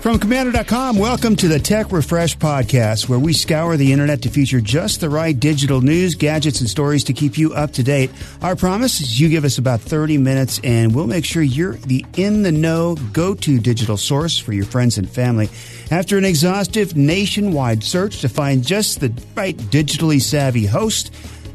From 0.00 0.18
Komando.com, 0.18 0.96
welcome 0.96 1.36
to 1.36 1.46
the 1.46 1.58
Tech 1.58 1.92
Refresh 1.92 2.38
Podcast, 2.38 3.06
where 3.06 3.18
we 3.18 3.34
scour 3.34 3.76
the 3.76 3.92
internet 3.92 4.22
to 4.22 4.30
feature 4.30 4.58
just 4.58 5.02
the 5.02 5.10
right 5.10 5.38
digital 5.38 5.82
news, 5.82 6.14
gadgets, 6.14 6.60
and 6.60 6.70
stories 6.70 7.04
to 7.04 7.12
keep 7.12 7.36
you 7.36 7.52
up 7.52 7.72
to 7.72 7.82
date. 7.82 8.10
Our 8.40 8.56
promise 8.56 9.02
is 9.02 9.20
you 9.20 9.28
give 9.28 9.44
us 9.44 9.58
about 9.58 9.82
30 9.82 10.16
minutes 10.16 10.58
and 10.64 10.94
we'll 10.94 11.06
make 11.06 11.26
sure 11.26 11.42
you're 11.42 11.74
the 11.74 12.06
in 12.16 12.42
the 12.42 12.50
know 12.50 12.96
go 13.12 13.34
to 13.34 13.60
digital 13.60 13.98
source 13.98 14.38
for 14.38 14.54
your 14.54 14.64
friends 14.64 14.96
and 14.96 15.08
family. 15.08 15.50
After 15.90 16.16
an 16.16 16.24
exhaustive 16.24 16.96
nationwide 16.96 17.84
search 17.84 18.22
to 18.22 18.30
find 18.30 18.66
just 18.66 19.00
the 19.00 19.12
right 19.36 19.56
digitally 19.56 20.22
savvy 20.22 20.64
host, 20.64 21.12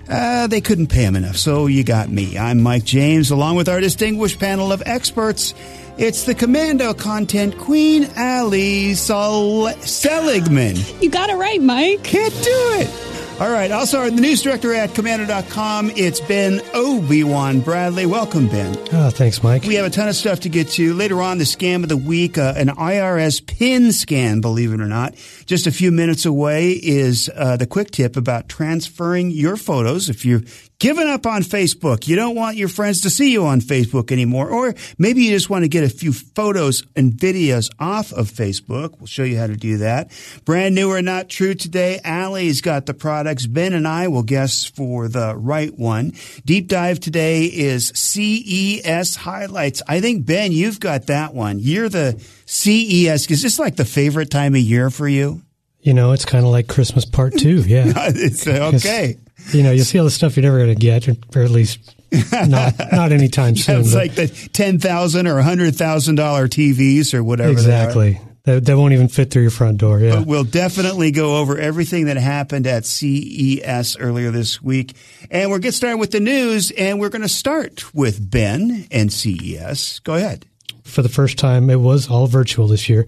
uh, 0.08 0.46
they 0.46 0.62
couldn't 0.62 0.88
pay 0.88 1.04
him 1.04 1.16
enough, 1.16 1.38
so 1.38 1.66
you 1.66 1.84
got 1.84 2.10
me. 2.10 2.38
I'm 2.38 2.62
Mike 2.62 2.84
James, 2.84 3.32
along 3.32 3.56
with 3.56 3.68
our 3.68 3.80
distinguished 3.80 4.40
panel 4.40 4.72
of 4.72 4.84
experts. 4.86 5.56
It's 5.98 6.26
the 6.26 6.36
Komando 6.36 6.98
content 6.98 7.58
queen, 7.58 8.10
Allie 8.18 8.96
Sol- 8.96 9.70
Seligman. 9.82 10.76
You 11.02 11.10
got 11.10 11.30
it 11.30 11.36
right, 11.36 11.62
Mike. 11.62 12.04
Can't 12.04 12.34
do 12.34 12.50
it. 12.80 13.40
All 13.40 13.50
right. 13.52 13.72
Also, 13.72 14.04
the 14.10 14.12
news 14.22 14.42
director 14.42 14.74
at 14.74 14.90
Komando.com, 14.92 15.92
it's 15.96 16.20
Ben 16.22 16.62
Obi-Wan 16.74 17.60
Bradley. 17.62 18.06
Welcome, 18.06 18.48
Ben. 18.48 18.78
Oh, 18.94 19.10
thanks, 19.10 19.42
Mike. 19.44 19.64
We 19.64 19.76
have 19.76 19.86
a 19.86 19.90
ton 19.90 20.08
of 20.10 20.16
stuff 20.16 20.42
to 20.42 20.50
get 20.50 20.70
to. 20.72 20.94
Later 20.94 21.22
on, 21.22 21.38
the 21.38 21.44
scam 21.46 21.84
of 21.84 21.90
the 21.90 21.98
week, 21.98 22.38
uh, 22.38 22.54
an 22.58 22.68
IRS 22.70 23.46
PIN 23.46 23.92
scan, 23.94 24.40
believe 24.42 24.74
it 24.74 24.80
or 24.82 24.88
not. 24.88 25.16
Just 25.46 25.66
a 25.68 25.72
few 25.72 25.92
minutes 25.92 26.26
away 26.26 26.72
is 26.72 27.30
uh, 27.36 27.56
the 27.58 27.68
quick 27.68 27.92
tip 27.92 28.16
about 28.18 28.48
transferring 28.50 29.32
your 29.32 29.58
photos. 29.58 30.08
If 30.10 30.24
you're 30.26 30.42
given 30.86 31.08
up 31.08 31.26
on 31.26 31.42
Facebook. 31.42 32.08
You 32.08 32.16
don't 32.16 32.36
want 32.36 32.58
your 32.58 32.68
friends 32.68 33.02
to 33.02 33.10
see 33.10 33.32
you 33.32 33.44
on 33.48 33.60
Facebook 33.60 34.12
anymore. 34.12 34.52
Or 34.52 34.76
maybe 35.00 35.24
you 35.24 35.32
just 35.32 35.50
want 35.50 35.64
to 35.64 35.68
get 35.68 35.84
a 35.84 35.90
few 35.90 36.14
photos 36.14 36.84
and 36.96 37.12
videos 37.12 37.74
off 37.80 38.14
of 38.14 38.30
Facebook. 38.30 39.00
We'll 39.00 39.08
show 39.08 39.24
you 39.24 39.40
how 39.40 39.48
to 39.48 39.58
do 39.58 39.78
that. 39.78 40.12
Brand 40.46 40.76
new 40.76 40.92
or 40.92 41.02
not 41.02 41.28
true 41.28 41.56
today. 41.56 42.00
Allie's 42.04 42.62
got 42.62 42.86
the 42.86 42.94
products. 42.94 43.48
Ben 43.48 43.74
and 43.74 43.88
I 43.88 44.10
will 44.10 44.22
guess 44.22 44.66
for 44.66 45.08
the 45.08 45.36
right 45.36 45.76
one. 45.76 46.14
Deep 46.46 46.68
dive 46.68 47.00
today 47.00 47.46
is 47.46 47.88
CES 47.96 49.16
highlights. 49.16 49.82
I 49.88 50.02
think, 50.02 50.28
Ben, 50.28 50.52
you've 50.52 50.80
got 50.80 51.08
that 51.08 51.34
one. 51.34 51.58
You're 51.58 51.90
the 51.90 52.24
CES. 52.46 53.32
Is 53.32 53.42
this 53.42 53.58
like 53.58 53.76
the 53.76 53.86
favorite 53.86 54.30
time 54.30 54.54
of 54.54 54.62
year 54.62 54.92
for 54.92 55.08
you? 55.08 55.42
You 55.82 55.96
know, 55.96 56.12
it's 56.12 56.26
kind 56.26 56.46
of 56.46 56.52
like 56.52 56.68
Christmas 56.68 57.06
part 57.06 57.36
two. 57.36 57.62
Yeah. 57.62 57.86
it's 57.96 58.46
uh, 58.46 58.72
okay 58.76 59.18
you 59.52 59.64
know, 59.64 59.72
you'll 59.72 59.86
see 59.86 60.00
all 60.00 60.06
the 60.06 60.12
stuff 60.12 60.36
you're 60.36 60.44
never 60.44 60.58
going 60.58 60.70
to 60.70 60.76
get, 60.76 61.08
or 61.08 61.44
at 61.44 61.52
least 61.52 61.96
not 62.32 62.74
not 62.92 63.12
anytime 63.12 63.56
soon. 63.56 63.82
it's 63.82 63.94
like 63.94 64.16
the 64.16 64.28
ten 64.28 64.80
thousand 64.80 65.28
or 65.28 65.42
hundred 65.42 65.76
thousand 65.76 66.16
dollar 66.16 66.48
TVs 66.48 67.14
or 67.14 67.24
whatever. 67.24 67.52
Exactly. 67.52 68.20
They, 68.44 68.60
they, 68.60 68.76
won't 68.76 68.94
even 68.94 69.08
fit 69.08 69.32
through 69.32 69.42
your 69.42 69.52
front 69.52 69.80
door. 69.80 70.00
Yeah. 70.00 70.18
But 70.18 70.28
we'll 70.28 70.44
definitely 70.44 71.10
go 71.10 71.38
over 71.38 71.58
everything 71.58 72.06
that 72.06 72.18
happened 72.18 72.68
at 72.68 72.86
CES 72.86 73.98
earlier 73.98 74.30
this 74.30 74.62
week, 74.62 74.96
and 75.32 75.50
we'll 75.50 75.60
get 75.60 75.74
started 75.74 75.98
with 75.98 76.12
the 76.12 76.20
news. 76.20 76.70
And 76.70 77.00
we're 77.00 77.10
going 77.10 77.24
to 77.24 77.28
start 77.28 77.92
with 77.96 78.30
Ben 78.30 78.88
and 78.92 79.12
CES. 79.12 80.00
Go 80.00 80.14
ahead 80.14 80.46
for 80.86 81.02
the 81.02 81.10
first 81.10 81.38
time. 81.38 81.70
It 81.70 81.80
was 81.80 82.10
all 82.10 82.28
virtual 82.28 82.68
this 82.68 82.88
year. 82.88 83.06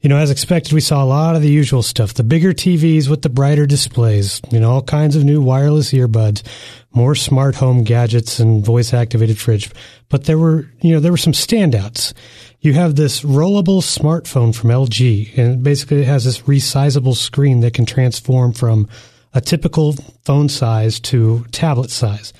You 0.00 0.08
know, 0.08 0.16
as 0.16 0.30
expected, 0.30 0.72
we 0.72 0.80
saw 0.80 1.04
a 1.04 1.06
lot 1.06 1.36
of 1.36 1.42
the 1.42 1.50
usual 1.50 1.82
stuff. 1.82 2.14
The 2.14 2.24
bigger 2.24 2.52
TVs 2.52 3.08
with 3.08 3.22
the 3.22 3.28
brighter 3.28 3.66
displays, 3.66 4.40
you 4.50 4.58
know, 4.58 4.70
all 4.70 4.82
kinds 4.82 5.14
of 5.14 5.24
new 5.24 5.40
wireless 5.40 5.92
earbuds, 5.92 6.42
more 6.92 7.14
smart 7.14 7.54
home 7.54 7.84
gadgets 7.84 8.40
and 8.40 8.64
voice 8.64 8.94
activated 8.94 9.38
fridge. 9.38 9.70
But 10.08 10.24
there 10.24 10.38
were, 10.38 10.70
you 10.80 10.94
know, 10.94 11.00
there 11.00 11.12
were 11.12 11.18
some 11.18 11.32
standouts. 11.32 12.14
You 12.60 12.72
have 12.72 12.96
this 12.96 13.20
rollable 13.20 13.82
smartphone 13.82 14.54
from 14.54 14.70
LG 14.70 15.36
and 15.38 15.62
basically 15.62 16.00
it 16.00 16.06
has 16.06 16.24
this 16.24 16.40
resizable 16.42 17.14
screen 17.14 17.60
that 17.60 17.74
can 17.74 17.86
transform 17.86 18.52
from 18.52 18.88
a 19.34 19.40
typical 19.40 19.94
phone 20.24 20.48
size 20.48 20.98
to 21.00 21.44
tablet 21.52 21.90
size. 21.90 22.32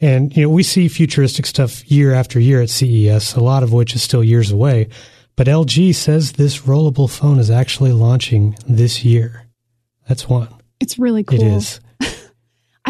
And, 0.00 0.34
you 0.36 0.44
know, 0.44 0.48
we 0.48 0.62
see 0.62 0.88
futuristic 0.88 1.44
stuff 1.46 1.88
year 1.90 2.14
after 2.14 2.40
year 2.40 2.62
at 2.62 2.70
CES, 2.70 3.34
a 3.34 3.40
lot 3.40 3.62
of 3.62 3.72
which 3.72 3.94
is 3.94 4.02
still 4.02 4.24
years 4.24 4.50
away. 4.50 4.88
But 5.36 5.46
LG 5.46 5.94
says 5.94 6.32
this 6.32 6.60
rollable 6.60 7.10
phone 7.10 7.38
is 7.38 7.50
actually 7.50 7.92
launching 7.92 8.56
this 8.66 9.04
year. 9.04 9.46
That's 10.08 10.28
one. 10.28 10.48
It's 10.80 10.98
really 10.98 11.22
cool. 11.22 11.40
It 11.40 11.46
is. 11.46 11.80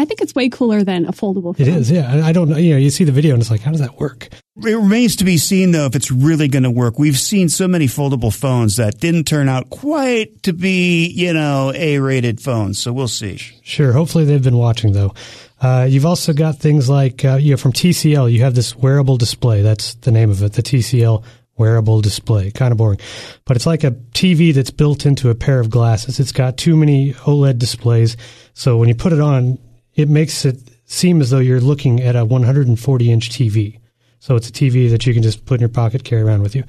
I 0.01 0.05
think 0.05 0.19
it's 0.19 0.33
way 0.33 0.49
cooler 0.49 0.83
than 0.83 1.05
a 1.05 1.11
foldable 1.11 1.55
phone. 1.55 1.67
It 1.67 1.67
is, 1.67 1.91
yeah. 1.91 2.25
I 2.25 2.31
don't 2.31 2.49
know. 2.49 2.57
You 2.57 2.71
know, 2.71 2.77
you 2.77 2.89
see 2.89 3.03
the 3.03 3.11
video 3.11 3.35
and 3.35 3.41
it's 3.41 3.51
like, 3.51 3.61
how 3.61 3.69
does 3.69 3.81
that 3.81 3.99
work? 3.99 4.29
It 4.57 4.73
remains 4.75 5.15
to 5.17 5.23
be 5.23 5.37
seen, 5.37 5.73
though, 5.73 5.85
if 5.85 5.95
it's 5.95 6.09
really 6.09 6.47
going 6.47 6.63
to 6.63 6.71
work. 6.71 6.97
We've 6.97 7.19
seen 7.19 7.49
so 7.49 7.67
many 7.67 7.85
foldable 7.85 8.35
phones 8.35 8.77
that 8.77 8.99
didn't 8.99 9.25
turn 9.25 9.47
out 9.47 9.69
quite 9.69 10.41
to 10.41 10.53
be, 10.53 11.05
you 11.05 11.33
know, 11.33 11.71
A 11.75 11.99
rated 11.99 12.41
phones. 12.41 12.79
So 12.79 12.91
we'll 12.91 13.07
see. 13.07 13.37
Sure. 13.37 13.91
Hopefully 13.91 14.25
they've 14.25 14.43
been 14.43 14.57
watching, 14.57 14.93
though. 14.93 15.13
Uh, 15.61 15.85
you've 15.87 16.07
also 16.07 16.33
got 16.33 16.57
things 16.57 16.89
like, 16.89 17.23
uh, 17.23 17.37
you 17.39 17.51
know, 17.51 17.57
from 17.57 17.71
TCL, 17.71 18.31
you 18.31 18.41
have 18.41 18.55
this 18.55 18.75
wearable 18.75 19.17
display. 19.17 19.61
That's 19.61 19.93
the 19.93 20.11
name 20.11 20.31
of 20.31 20.41
it, 20.41 20.53
the 20.53 20.63
TCL 20.63 21.23
wearable 21.57 22.01
display. 22.01 22.49
Kind 22.49 22.71
of 22.71 22.79
boring. 22.79 22.99
But 23.45 23.55
it's 23.55 23.67
like 23.67 23.83
a 23.83 23.91
TV 23.91 24.51
that's 24.51 24.71
built 24.71 25.05
into 25.05 25.29
a 25.29 25.35
pair 25.35 25.59
of 25.59 25.69
glasses. 25.69 26.19
It's 26.19 26.31
got 26.31 26.57
too 26.57 26.75
many 26.75 27.13
OLED 27.13 27.59
displays. 27.59 28.17
So 28.55 28.77
when 28.77 28.89
you 28.89 28.95
put 28.95 29.13
it 29.13 29.19
on, 29.19 29.59
it 29.95 30.09
makes 30.09 30.45
it 30.45 30.57
seem 30.85 31.21
as 31.21 31.29
though 31.29 31.39
you're 31.39 31.61
looking 31.61 32.01
at 32.01 32.15
a 32.15 32.25
140 32.25 33.11
inch 33.11 33.29
TV. 33.29 33.79
So 34.19 34.35
it's 34.35 34.49
a 34.49 34.51
TV 34.51 34.89
that 34.91 35.05
you 35.05 35.13
can 35.13 35.23
just 35.23 35.45
put 35.45 35.55
in 35.55 35.61
your 35.61 35.69
pocket, 35.69 36.03
carry 36.03 36.21
around 36.21 36.43
with 36.43 36.55
you. 36.55 36.63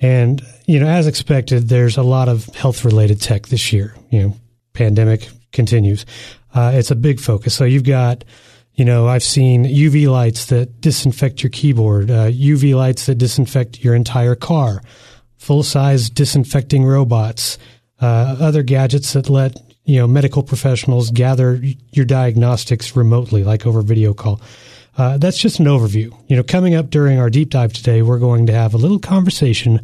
And, 0.00 0.42
you 0.66 0.78
know, 0.80 0.86
as 0.86 1.06
expected, 1.06 1.68
there's 1.68 1.96
a 1.96 2.02
lot 2.02 2.28
of 2.28 2.46
health 2.54 2.84
related 2.84 3.20
tech 3.20 3.46
this 3.46 3.72
year. 3.72 3.94
You 4.10 4.22
know, 4.22 4.36
pandemic 4.74 5.28
continues 5.52 6.04
uh, 6.54 6.72
it's 6.74 6.90
a 6.90 6.96
big 6.96 7.20
focus. 7.20 7.54
So 7.54 7.64
you've 7.64 7.84
got, 7.84 8.24
you 8.74 8.84
know, 8.84 9.08
I've 9.08 9.22
seen 9.22 9.64
UV 9.64 10.08
lights 10.08 10.46
that 10.46 10.80
disinfect 10.80 11.42
your 11.42 11.50
keyboard, 11.50 12.10
uh, 12.10 12.30
UV 12.30 12.74
lights 12.74 13.06
that 13.06 13.16
disinfect 13.16 13.82
your 13.82 13.94
entire 13.94 14.34
car, 14.34 14.80
full 15.36 15.62
size 15.62 16.08
disinfecting 16.08 16.84
robots, 16.84 17.58
uh, 18.00 18.36
other 18.40 18.62
gadgets 18.62 19.12
that 19.12 19.28
let 19.28 19.56
you 19.84 19.98
know 19.98 20.06
medical 20.06 20.42
professionals 20.42 21.10
gather 21.10 21.60
your 21.92 22.04
diagnostics 22.04 22.96
remotely, 22.96 23.44
like 23.44 23.66
over 23.66 23.82
video 23.82 24.14
call. 24.14 24.40
Uh, 24.96 25.18
that's 25.18 25.38
just 25.38 25.58
an 25.58 25.66
overview. 25.66 26.16
You 26.28 26.36
know, 26.36 26.42
coming 26.42 26.74
up 26.74 26.90
during 26.90 27.18
our 27.18 27.30
deep 27.30 27.50
dive 27.50 27.72
today, 27.72 28.02
we're 28.02 28.18
going 28.18 28.46
to 28.46 28.52
have 28.52 28.74
a 28.74 28.78
little 28.78 29.00
conversation 29.00 29.80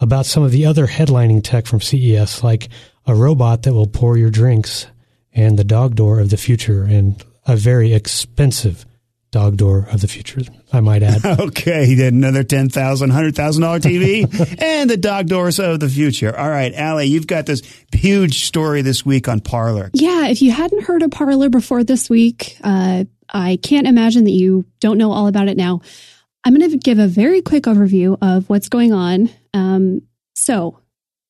about 0.00 0.26
some 0.26 0.42
of 0.42 0.52
the 0.52 0.66
other 0.66 0.86
headlining 0.86 1.42
tech 1.42 1.66
from 1.66 1.80
CES, 1.80 2.42
like 2.44 2.68
a 3.06 3.14
robot 3.14 3.62
that 3.62 3.72
will 3.72 3.86
pour 3.86 4.16
your 4.16 4.30
drinks 4.30 4.86
and 5.32 5.58
the 5.58 5.64
dog 5.64 5.94
door 5.94 6.20
of 6.20 6.30
the 6.30 6.36
future 6.36 6.84
and 6.84 7.24
a 7.46 7.56
very 7.56 7.94
expensive 7.94 8.84
dog 9.30 9.56
door 9.56 9.86
of 9.90 10.00
the 10.00 10.08
future, 10.08 10.40
I 10.72 10.80
might 10.80 11.02
add. 11.02 11.24
okay, 11.40 11.86
he 11.86 11.94
did 11.94 12.12
another 12.12 12.42
ten 12.42 12.68
thousand, 12.68 13.10
hundred 13.10 13.36
thousand 13.36 13.62
dollar 13.62 13.80
TV, 13.80 14.24
and 14.62 14.90
the 14.90 14.96
dog 14.96 15.26
doors 15.26 15.58
of 15.58 15.80
the 15.80 15.88
future. 15.88 16.36
All 16.36 16.48
right, 16.48 16.72
Allie, 16.74 17.06
you've 17.06 17.26
got 17.26 17.46
this 17.46 17.62
huge 17.92 18.44
story 18.44 18.82
this 18.82 19.04
week 19.04 19.28
on 19.28 19.40
Parler. 19.40 19.90
Yeah, 19.92 20.28
if 20.28 20.42
you 20.42 20.50
hadn't 20.50 20.82
heard 20.82 21.02
of 21.02 21.10
Parler 21.10 21.48
before 21.48 21.84
this 21.84 22.10
week, 22.10 22.56
uh, 22.62 23.04
I 23.28 23.58
can't 23.62 23.86
imagine 23.86 24.24
that 24.24 24.32
you 24.32 24.64
don't 24.80 24.98
know 24.98 25.12
all 25.12 25.26
about 25.26 25.48
it 25.48 25.56
now. 25.56 25.80
I'm 26.44 26.54
going 26.54 26.70
to 26.70 26.78
give 26.78 26.98
a 26.98 27.06
very 27.06 27.42
quick 27.42 27.64
overview 27.64 28.16
of 28.22 28.48
what's 28.48 28.68
going 28.68 28.92
on. 28.92 29.30
Um, 29.52 30.02
so, 30.34 30.80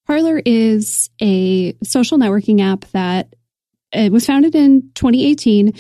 Parler 0.06 0.41
is 0.44 1.11
a 1.21 1.77
social 1.82 2.17
networking 2.17 2.61
app 2.61 2.84
that 2.93 3.34
it 3.93 4.12
was 4.12 4.25
founded 4.25 4.55
in 4.55 4.91
2018 4.94 5.75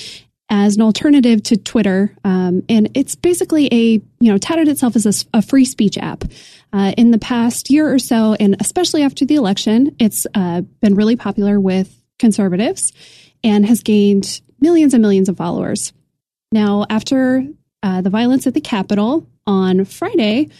as 0.50 0.76
an 0.76 0.82
alternative 0.82 1.42
to 1.44 1.56
Twitter, 1.56 2.14
um, 2.24 2.62
and 2.68 2.90
it's 2.94 3.14
basically 3.14 3.68
a 3.72 4.02
you 4.20 4.32
know 4.32 4.36
touted 4.36 4.68
itself 4.68 4.96
as 4.96 5.06
a, 5.06 5.38
a 5.38 5.42
free 5.42 5.64
speech 5.64 5.96
app. 5.96 6.24
Uh, 6.72 6.92
in 6.96 7.10
the 7.10 7.18
past 7.18 7.68
year 7.68 7.92
or 7.92 7.98
so, 7.98 8.36
and 8.38 8.56
especially 8.60 9.02
after 9.02 9.24
the 9.24 9.34
election, 9.34 9.94
it's 9.98 10.24
uh, 10.34 10.60
been 10.80 10.94
really 10.94 11.16
popular 11.16 11.58
with 11.58 12.00
conservatives 12.18 12.92
and 13.42 13.66
has 13.66 13.80
gained 13.80 14.40
millions 14.60 14.94
and 14.94 15.02
millions 15.02 15.28
of 15.28 15.36
followers. 15.36 15.92
Now, 16.52 16.86
after 16.88 17.44
uh, 17.82 18.02
the 18.02 18.10
violence 18.10 18.46
at 18.46 18.54
the 18.54 18.60
Capitol 18.60 19.26
on 19.46 19.84
Friday, 19.84 20.50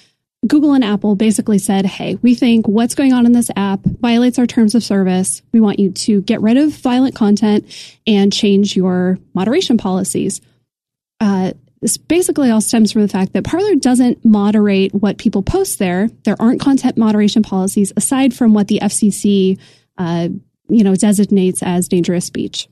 Google 0.47 0.73
and 0.73 0.85
Apple 0.85 1.17
basically 1.17 1.59
said, 1.59 1.85
Hey, 1.85 2.17
we 2.17 2.35
think 2.35 2.67
what's 2.67 2.95
going 2.95 3.13
on 3.13 3.27
in 3.27 3.33
this 3.33 3.51
app 3.57 3.81
violates 3.85 4.39
our 4.39 4.47
terms 4.47 4.75
of 4.75 4.83
service. 4.83 5.43
We 5.53 5.61
want 5.61 5.79
you 5.79 5.93
to 5.93 6.23
get 6.23 6.41
rid 6.41 6.57
of 6.57 6.73
violent 6.73 7.15
content 7.15 7.67
and 8.07 8.33
change 8.33 8.75
your 8.75 9.19
moderation 9.35 9.77
policies. 9.77 10.41
Uh, 11.21 11.53
this 11.83 11.97
basically 11.97 12.51
all 12.51 12.61
stems 12.61 12.93
from 12.93 13.03
the 13.03 13.09
fact 13.09 13.33
that 13.33 13.45
Parler 13.45 13.75
doesn't 13.75 14.25
moderate 14.25 14.95
what 14.95 15.19
people 15.19 15.43
post 15.43 15.79
there. 15.79 16.09
There 16.25 16.37
aren't 16.39 16.61
content 16.61 16.97
moderation 16.97 17.43
policies 17.43 17.93
aside 17.97 18.35
from 18.35 18.53
what 18.53 18.69
the 18.69 18.81
FCC, 18.81 19.59
uh, 19.97 20.29
you 20.69 20.85
know, 20.85 20.95
designates 20.95 21.63
as 21.63 21.89
dangerous 21.89 22.27
speech. 22.27 22.69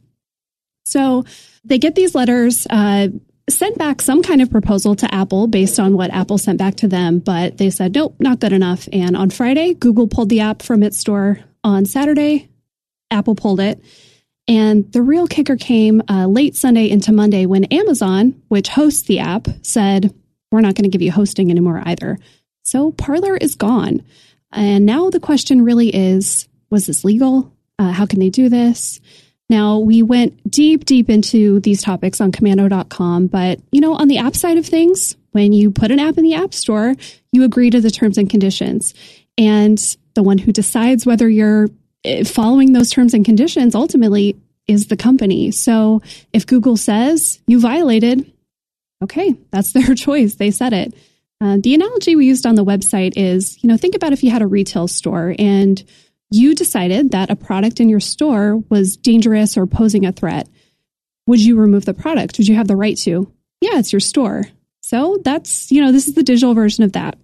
So 0.84 1.24
they 1.64 1.78
get 1.78 1.94
these 1.94 2.14
letters. 2.14 2.66
Uh, 2.68 3.08
sent 3.48 3.78
back 3.78 4.00
some 4.00 4.22
kind 4.22 4.42
of 4.42 4.50
proposal 4.50 4.94
to 4.96 5.14
Apple 5.14 5.46
based 5.46 5.78
on 5.80 5.96
what 5.96 6.12
Apple 6.12 6.38
sent 6.38 6.58
back 6.58 6.76
to 6.76 6.88
them, 6.88 7.18
but 7.18 7.58
they 7.58 7.70
said, 7.70 7.94
nope, 7.94 8.14
not 8.18 8.40
good 8.40 8.52
enough. 8.52 8.88
And 8.92 9.16
on 9.16 9.30
Friday, 9.30 9.74
Google 9.74 10.08
pulled 10.08 10.28
the 10.28 10.40
app 10.40 10.62
from 10.62 10.82
its 10.82 10.98
store. 10.98 11.40
On 11.64 11.84
Saturday, 11.84 12.48
Apple 13.10 13.34
pulled 13.34 13.60
it. 13.60 13.82
And 14.46 14.90
the 14.92 15.02
real 15.02 15.26
kicker 15.26 15.56
came 15.56 16.02
uh, 16.08 16.26
late 16.26 16.56
Sunday 16.56 16.88
into 16.88 17.12
Monday 17.12 17.44
when 17.46 17.64
Amazon, 17.64 18.40
which 18.48 18.68
hosts 18.68 19.02
the 19.02 19.18
app, 19.18 19.46
said, 19.62 20.14
we're 20.50 20.62
not 20.62 20.74
going 20.74 20.84
to 20.84 20.90
give 20.90 21.02
you 21.02 21.12
hosting 21.12 21.50
anymore 21.50 21.82
either. 21.84 22.18
So 22.62 22.92
Parler 22.92 23.36
is 23.36 23.56
gone. 23.56 24.02
And 24.52 24.86
now 24.86 25.10
the 25.10 25.20
question 25.20 25.62
really 25.62 25.94
is 25.94 26.48
was 26.70 26.86
this 26.86 27.04
legal? 27.04 27.52
Uh, 27.78 27.92
how 27.92 28.06
can 28.06 28.20
they 28.20 28.30
do 28.30 28.48
this? 28.48 29.00
Now, 29.50 29.78
we 29.78 30.02
went 30.02 30.50
deep, 30.50 30.84
deep 30.84 31.08
into 31.08 31.60
these 31.60 31.82
topics 31.82 32.20
on 32.20 32.32
komando.com, 32.32 33.28
but 33.28 33.60
you 33.72 33.80
know, 33.80 33.94
on 33.94 34.08
the 34.08 34.18
app 34.18 34.36
side 34.36 34.58
of 34.58 34.66
things, 34.66 35.16
when 35.32 35.52
you 35.52 35.70
put 35.70 35.90
an 35.90 35.98
app 35.98 36.18
in 36.18 36.24
the 36.24 36.34
app 36.34 36.52
store, 36.52 36.94
you 37.32 37.44
agree 37.44 37.70
to 37.70 37.80
the 37.80 37.90
terms 37.90 38.18
and 38.18 38.28
conditions. 38.28 38.94
And 39.36 39.78
the 40.14 40.22
one 40.22 40.38
who 40.38 40.52
decides 40.52 41.06
whether 41.06 41.28
you're 41.28 41.68
eh, 42.04 42.24
following 42.24 42.72
those 42.72 42.90
terms 42.90 43.14
and 43.14 43.24
conditions 43.24 43.74
ultimately 43.74 44.36
is 44.66 44.88
the 44.88 44.96
company. 44.96 45.50
So 45.50 46.02
if 46.32 46.46
Google 46.46 46.76
says 46.76 47.40
you 47.46 47.60
violated, 47.60 48.30
okay, 49.02 49.34
that's 49.50 49.72
their 49.72 49.94
choice. 49.94 50.34
They 50.34 50.50
said 50.50 50.72
it. 50.72 50.94
Uh, 51.40 51.56
the 51.60 51.74
analogy 51.74 52.16
we 52.16 52.26
used 52.26 52.46
on 52.46 52.56
the 52.56 52.64
website 52.64 53.12
is, 53.16 53.62
you 53.62 53.68
know, 53.68 53.76
think 53.76 53.94
about 53.94 54.12
if 54.12 54.24
you 54.24 54.30
had 54.30 54.42
a 54.42 54.46
retail 54.46 54.88
store 54.88 55.36
and 55.38 55.82
you 56.30 56.54
decided 56.54 57.12
that 57.12 57.30
a 57.30 57.36
product 57.36 57.80
in 57.80 57.88
your 57.88 58.00
store 58.00 58.56
was 58.68 58.96
dangerous 58.96 59.56
or 59.56 59.66
posing 59.66 60.04
a 60.04 60.12
threat. 60.12 60.48
Would 61.26 61.40
you 61.40 61.56
remove 61.56 61.84
the 61.84 61.94
product? 61.94 62.38
Would 62.38 62.48
you 62.48 62.54
have 62.56 62.68
the 62.68 62.76
right 62.76 62.96
to? 62.98 63.32
Yeah, 63.60 63.78
it's 63.78 63.92
your 63.92 64.00
store. 64.00 64.44
So 64.82 65.18
that's, 65.24 65.70
you 65.70 65.82
know, 65.82 65.92
this 65.92 66.08
is 66.08 66.14
the 66.14 66.22
digital 66.22 66.54
version 66.54 66.84
of 66.84 66.92
that. 66.92 67.18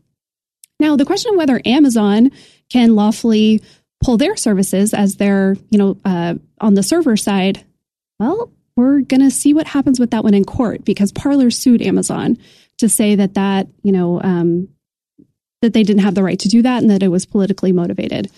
Now, 0.81 0.97
the 0.97 1.05
question 1.05 1.33
of 1.33 1.39
whether 1.39 1.61
Amazon 1.65 2.31
can 2.71 2.95
lawfully 2.95 3.63
pull 4.03 4.17
their 4.17 4.37
services 4.37 4.93
as 4.93 5.17
they're, 5.17 5.57
you 5.71 5.79
know, 5.79 5.97
uh, 6.05 6.35
on 6.61 6.75
the 6.75 6.83
server 6.83 7.17
side, 7.17 7.65
well, 8.19 8.53
we're 8.77 9.01
going 9.01 9.21
to 9.21 9.31
see 9.31 9.55
what 9.55 9.67
happens 9.67 10.01
with 10.01 10.11
that 10.11 10.25
one 10.25 10.35
in 10.35 10.45
court 10.45 10.85
because 10.85 11.13
Parler 11.13 11.51
sued 11.51 11.81
Amazon 11.81 12.39
to 12.79 12.89
say 12.89 13.15
that 13.15 13.35
that, 13.35 13.69
you 13.83 13.93
know, 13.93 14.21
um, 14.21 14.69
that 15.63 15.73
they 15.73 15.83
didn't 15.83 16.03
have 16.03 16.15
the 16.15 16.23
right 16.23 16.39
to 16.41 16.49
do 16.49 16.61
that 16.63 16.83
and 16.83 16.91
that 16.91 17.03
it 17.03 17.09
was 17.09 17.25
politically 17.25 17.73
motivated. 17.73 18.31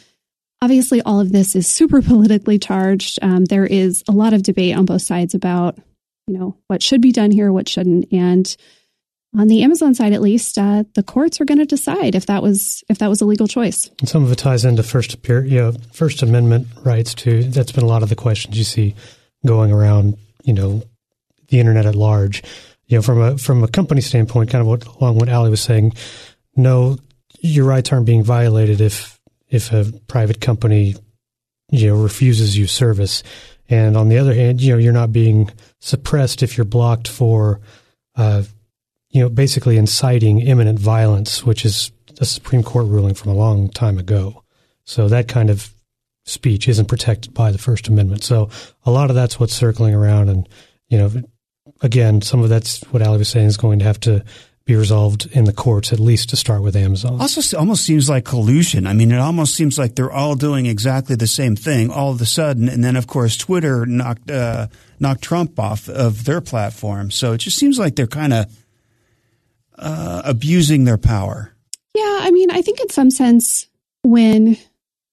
Obviously, 0.62 1.02
all 1.02 1.20
of 1.20 1.32
this 1.32 1.54
is 1.54 1.66
super 1.66 2.02
politically 2.02 2.58
charged. 2.58 3.18
Um, 3.22 3.44
there 3.44 3.66
is 3.66 4.02
a 4.08 4.12
lot 4.12 4.32
of 4.32 4.42
debate 4.42 4.76
on 4.76 4.84
both 4.84 5.02
sides 5.02 5.34
about, 5.34 5.78
you 6.26 6.38
know, 6.38 6.56
what 6.66 6.82
should 6.82 7.00
be 7.00 7.12
done 7.12 7.30
here, 7.30 7.52
what 7.52 7.68
shouldn't, 7.68 8.12
and 8.12 8.56
on 9.36 9.48
the 9.48 9.62
Amazon 9.62 9.94
side, 9.94 10.12
at 10.12 10.22
least, 10.22 10.56
uh, 10.56 10.84
the 10.94 11.02
courts 11.02 11.40
are 11.40 11.44
going 11.44 11.58
to 11.58 11.66
decide 11.66 12.14
if 12.14 12.26
that 12.26 12.42
was 12.42 12.82
if 12.88 12.98
that 12.98 13.08
was 13.08 13.20
a 13.20 13.26
legal 13.26 13.46
choice. 13.46 13.90
And 14.00 14.08
some 14.08 14.24
of 14.24 14.32
it 14.32 14.36
ties 14.36 14.64
into 14.64 14.82
first 14.82 15.16
you 15.28 15.44
know, 15.50 15.72
First 15.92 16.22
Amendment 16.22 16.68
rights 16.84 17.14
too. 17.14 17.44
That's 17.44 17.72
been 17.72 17.84
a 17.84 17.88
lot 17.88 18.02
of 18.02 18.08
the 18.08 18.16
questions 18.16 18.56
you 18.56 18.64
see 18.64 18.94
going 19.44 19.72
around. 19.72 20.16
You 20.44 20.54
know, 20.54 20.82
the 21.48 21.60
internet 21.60 21.86
at 21.86 21.94
large. 21.94 22.42
You 22.86 22.98
know, 22.98 23.02
from 23.02 23.20
a 23.20 23.36
from 23.36 23.62
a 23.62 23.68
company 23.68 24.00
standpoint, 24.00 24.50
kind 24.50 24.62
of 24.62 24.68
what 24.68 24.86
along 24.86 25.16
what 25.18 25.28
Allie 25.28 25.50
was 25.50 25.60
saying. 25.60 25.92
No, 26.56 26.98
your 27.40 27.66
rights 27.66 27.92
aren't 27.92 28.06
being 28.06 28.22
violated 28.22 28.80
if 28.80 29.15
if 29.56 29.72
a 29.72 29.92
private 30.06 30.40
company 30.40 30.94
you 31.70 31.88
know 31.88 31.96
refuses 31.96 32.56
you 32.56 32.66
service. 32.66 33.22
And 33.68 33.96
on 33.96 34.08
the 34.08 34.18
other 34.18 34.34
hand 34.34 34.60
you 34.60 34.72
know 34.72 34.78
you're 34.78 34.92
not 34.92 35.12
being 35.12 35.50
suppressed 35.80 36.42
if 36.42 36.56
you're 36.56 36.64
blocked 36.64 37.08
for 37.08 37.60
uh, 38.14 38.44
you 39.10 39.20
know 39.20 39.28
basically 39.28 39.76
inciting 39.76 40.40
imminent 40.40 40.78
violence 40.78 41.44
which 41.44 41.64
is 41.64 41.90
a 42.20 42.24
supreme 42.24 42.62
court 42.62 42.86
ruling 42.86 43.14
from 43.14 43.32
a 43.32 43.36
long 43.36 43.68
time 43.68 43.98
ago. 43.98 44.42
So 44.84 45.08
that 45.08 45.28
kind 45.28 45.50
of 45.50 45.72
speech 46.24 46.68
isn't 46.68 46.86
protected 46.86 47.34
by 47.34 47.50
the 47.50 47.58
first 47.58 47.88
amendment. 47.88 48.24
So 48.24 48.50
a 48.84 48.90
lot 48.90 49.10
of 49.10 49.16
that's 49.16 49.38
what's 49.38 49.54
circling 49.54 49.94
around 49.94 50.28
and 50.28 50.48
you 50.88 50.98
know 50.98 51.10
again 51.82 52.22
some 52.22 52.42
of 52.42 52.48
that's 52.48 52.82
what 52.84 53.02
allie 53.02 53.18
was 53.18 53.28
saying 53.28 53.46
is 53.46 53.56
going 53.56 53.80
to 53.80 53.84
have 53.84 54.00
to 54.00 54.24
be 54.66 54.74
resolved 54.74 55.28
in 55.30 55.44
the 55.44 55.52
courts, 55.52 55.92
at 55.92 56.00
least 56.00 56.30
to 56.30 56.36
start 56.36 56.60
with 56.60 56.74
Amazon. 56.74 57.20
Also, 57.20 57.56
almost 57.56 57.84
seems 57.84 58.10
like 58.10 58.24
collusion. 58.24 58.84
I 58.84 58.94
mean, 58.94 59.12
it 59.12 59.18
almost 59.18 59.54
seems 59.54 59.78
like 59.78 59.94
they're 59.94 60.10
all 60.10 60.34
doing 60.34 60.66
exactly 60.66 61.14
the 61.14 61.28
same 61.28 61.54
thing 61.54 61.88
all 61.88 62.10
of 62.10 62.20
a 62.20 62.26
sudden, 62.26 62.68
and 62.68 62.82
then 62.82 62.96
of 62.96 63.06
course 63.06 63.36
Twitter 63.36 63.86
knocked 63.86 64.28
uh, 64.28 64.66
knocked 64.98 65.22
Trump 65.22 65.58
off 65.60 65.88
of 65.88 66.24
their 66.24 66.40
platform. 66.40 67.12
So 67.12 67.32
it 67.32 67.38
just 67.38 67.56
seems 67.56 67.78
like 67.78 67.94
they're 67.94 68.08
kind 68.08 68.32
of 68.32 68.64
uh, 69.78 70.22
abusing 70.24 70.84
their 70.84 70.98
power. 70.98 71.52
Yeah, 71.94 72.18
I 72.22 72.32
mean, 72.32 72.50
I 72.50 72.60
think 72.60 72.80
in 72.80 72.90
some 72.90 73.10
sense 73.10 73.68
when 74.02 74.58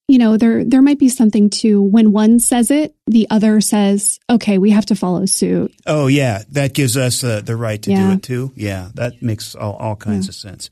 you 0.08 0.18
know 0.18 0.38
there 0.38 0.66
there 0.66 0.82
might 0.82 1.00
be 1.00 1.10
something 1.10 1.50
to 1.50 1.82
when 1.82 2.12
one 2.12 2.40
says 2.40 2.72
it 2.72 2.96
the 3.08 3.28
other 3.30 3.62
says 3.62 4.20
okay 4.30 4.58
we 4.58 4.72
have 4.72 4.86
to 4.88 4.96
follow 4.96 5.26
suit. 5.26 5.74
Oh 5.86 6.08
yeah. 6.08 6.44
That 6.52 6.74
gives 6.74 6.98
us 6.98 7.24
uh, 7.24 7.42
the 7.42 7.56
right 7.56 7.82
to 7.84 7.92
yeah. 7.92 8.08
do 8.08 8.14
it 8.14 8.24
too. 8.24 8.52
Yeah. 8.56 8.90
That 8.96 9.22
makes 9.22 9.56
all, 9.56 9.74
all 9.74 9.96
kinds 9.96 10.28
yeah. 10.28 10.32
of 10.32 10.36
sense. 10.36 10.70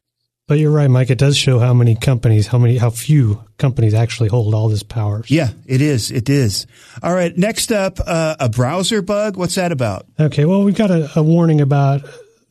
But 0.48 0.60
you're 0.60 0.72
right 0.72 0.90
mike. 0.90 1.10
It 1.10 1.18
does 1.18 1.38
show 1.38 1.60
how 1.60 1.74
many 1.74 1.96
companies 1.96 2.48
how 2.48 2.58
many 2.58 2.78
how 2.78 2.90
few 2.90 3.44
companies 3.58 3.94
actually 3.94 4.30
hold 4.30 4.54
all 4.54 4.68
this 4.70 4.84
power 4.84 5.24
yeah 5.28 5.50
it 5.66 5.82
is. 5.82 6.12
It 6.12 6.30
is. 6.30 6.68
All 7.02 7.14
right. 7.14 7.36
Next 7.38 7.72
up 7.72 8.00
uh, 8.06 8.36
a 8.40 8.50
browser 8.50 9.02
bug. 9.02 9.38
What's 9.38 9.56
that 9.56 9.72
about? 9.72 10.06
Okay. 10.20 10.46
Well 10.46 10.64
we've 10.64 10.76
got 10.76 10.92
a, 10.92 11.10
a 11.16 11.24
warning 11.24 11.62
about 11.62 12.02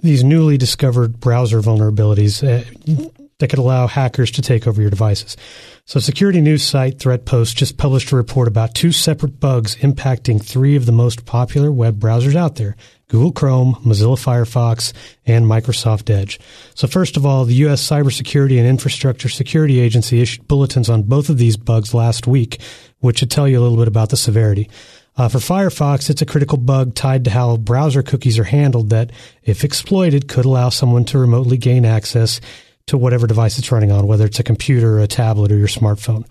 these 0.01 0.25
newly 0.25 0.57
discovered 0.57 1.21
browser 1.21 1.61
vulnerabilities. 1.61 2.43
Uh, 2.43 3.11
that 3.41 3.51
could 3.51 3.59
allow 3.59 3.87
hackers 3.87 4.31
to 4.33 4.43
take 4.43 4.67
over 4.67 4.81
your 4.81 4.91
devices. 4.91 5.37
So, 5.85 5.99
security 5.99 6.41
news 6.41 6.63
site 6.63 6.99
ThreatPost 6.99 7.57
just 7.57 7.77
published 7.77 8.13
a 8.13 8.17
report 8.17 8.47
about 8.47 8.75
two 8.75 8.93
separate 8.93 9.41
bugs 9.41 9.75
impacting 9.77 10.41
three 10.43 10.77
of 10.77 10.87
the 10.87 10.93
most 10.93 11.27
popular 11.27 11.73
web 11.73 11.99
browsers 11.99 12.37
out 12.37 12.57
there 12.57 12.77
Google 13.09 13.33
Chrome, 13.33 13.75
Mozilla 13.85 14.17
Firefox, 14.17 14.93
and 15.27 15.47
Microsoft 15.47 16.09
Edge. 16.09 16.39
So, 16.75 16.87
first 16.87 17.17
of 17.17 17.27
all, 17.27 17.45
the 17.45 17.55
U.S. 17.55 17.83
Cybersecurity 17.87 18.59
and 18.59 18.69
Infrastructure 18.69 19.29
Security 19.29 19.81
Agency 19.81 20.21
issued 20.21 20.47
bulletins 20.47 20.89
on 20.89 21.03
both 21.03 21.29
of 21.29 21.39
these 21.39 21.57
bugs 21.57 21.93
last 21.93 22.29
week, 22.29 22.61
which 23.01 23.19
should 23.19 23.31
tell 23.31 23.49
you 23.49 23.59
a 23.59 23.63
little 23.63 23.79
bit 23.79 23.89
about 23.89 24.11
the 24.11 24.17
severity. 24.17 24.71
Uh, 25.17 25.29
for 25.29 25.39
Firefox, 25.39 26.09
it's 26.09 26.23
a 26.23 26.27
critical 26.27 26.57
bug 26.57 26.95
tied 26.95 27.25
to 27.25 27.31
how 27.31 27.57
browser 27.57 28.03
cookies 28.03 28.39
are 28.39 28.45
handled 28.45 28.91
that, 28.91 29.11
if 29.43 29.65
exploited, 29.65 30.29
could 30.29 30.45
allow 30.45 30.69
someone 30.69 31.05
to 31.05 31.19
remotely 31.19 31.57
gain 31.57 31.85
access 31.85 32.41
to 32.87 32.99
whatever 32.99 33.27
device 33.27 33.59
it's 33.59 33.73
running 33.73 33.93
on, 33.93 34.07
whether 34.07 34.27
it's 34.27 34.41
a 34.41 34.45
computer, 34.45 34.99
a 34.99 35.07
tablet, 35.07 35.53
or 35.53 35.57
your 35.57 35.69
smartphone. 35.69 36.25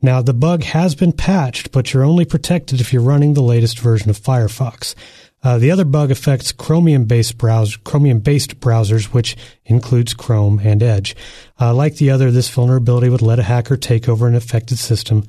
Now, 0.00 0.22
the 0.22 0.34
bug 0.34 0.62
has 0.62 0.94
been 0.94 1.12
patched, 1.12 1.72
but 1.72 1.92
you're 1.92 2.04
only 2.04 2.24
protected 2.24 2.80
if 2.80 2.92
you're 2.92 3.02
running 3.02 3.34
the 3.34 3.42
latest 3.42 3.80
version 3.80 4.10
of 4.10 4.18
Firefox. 4.18 4.94
Uh, 5.42 5.58
the 5.58 5.70
other 5.70 5.84
bug 5.84 6.10
affects 6.10 6.52
Chromium-based 6.52 7.38
browser, 7.38 7.78
Chromium-based 7.84 8.60
browsers, 8.60 9.06
which 9.06 9.36
includes 9.64 10.14
Chrome 10.14 10.60
and 10.62 10.82
Edge. 10.82 11.14
Uh, 11.60 11.74
like 11.74 11.96
the 11.96 12.10
other, 12.10 12.30
this 12.30 12.48
vulnerability 12.48 13.08
would 13.08 13.22
let 13.22 13.38
a 13.38 13.44
hacker 13.44 13.76
take 13.76 14.08
over 14.08 14.26
an 14.26 14.34
affected 14.34 14.78
system, 14.78 15.24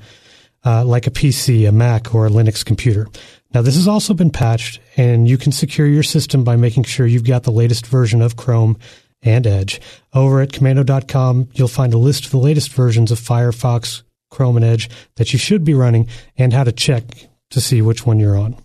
uh, 0.64 0.84
like 0.84 1.06
a 1.06 1.12
PC, 1.12 1.68
a 1.68 1.72
Mac, 1.72 2.14
or 2.14 2.26
a 2.26 2.30
Linux 2.30 2.64
computer. 2.64 3.08
Now, 3.52 3.62
this 3.62 3.76
has 3.76 3.88
also 3.88 4.14
been 4.14 4.30
patched, 4.30 4.80
and 4.96 5.28
you 5.28 5.38
can 5.38 5.52
secure 5.52 5.86
your 5.86 6.02
system 6.04 6.44
by 6.44 6.56
making 6.56 6.84
sure 6.84 7.06
you've 7.06 7.24
got 7.24 7.44
the 7.44 7.52
latest 7.52 7.86
version 7.86 8.22
of 8.22 8.36
Chrome 8.36 8.78
and 9.22 9.46
Edge. 9.46 9.80
Over 10.14 10.40
at 10.40 10.50
komando.com, 10.50 11.48
you'll 11.54 11.68
find 11.68 11.94
a 11.94 11.98
list 11.98 12.26
of 12.26 12.30
the 12.30 12.38
latest 12.38 12.72
versions 12.72 13.10
of 13.10 13.18
Firefox, 13.18 14.02
Chrome, 14.30 14.56
and 14.56 14.64
Edge 14.64 14.88
that 15.16 15.32
you 15.32 15.38
should 15.38 15.64
be 15.64 15.74
running 15.74 16.08
and 16.36 16.52
how 16.52 16.64
to 16.64 16.72
check 16.72 17.04
to 17.50 17.60
see 17.60 17.82
which 17.82 18.06
one 18.06 18.18
you're 18.18 18.38
on. 18.38 18.56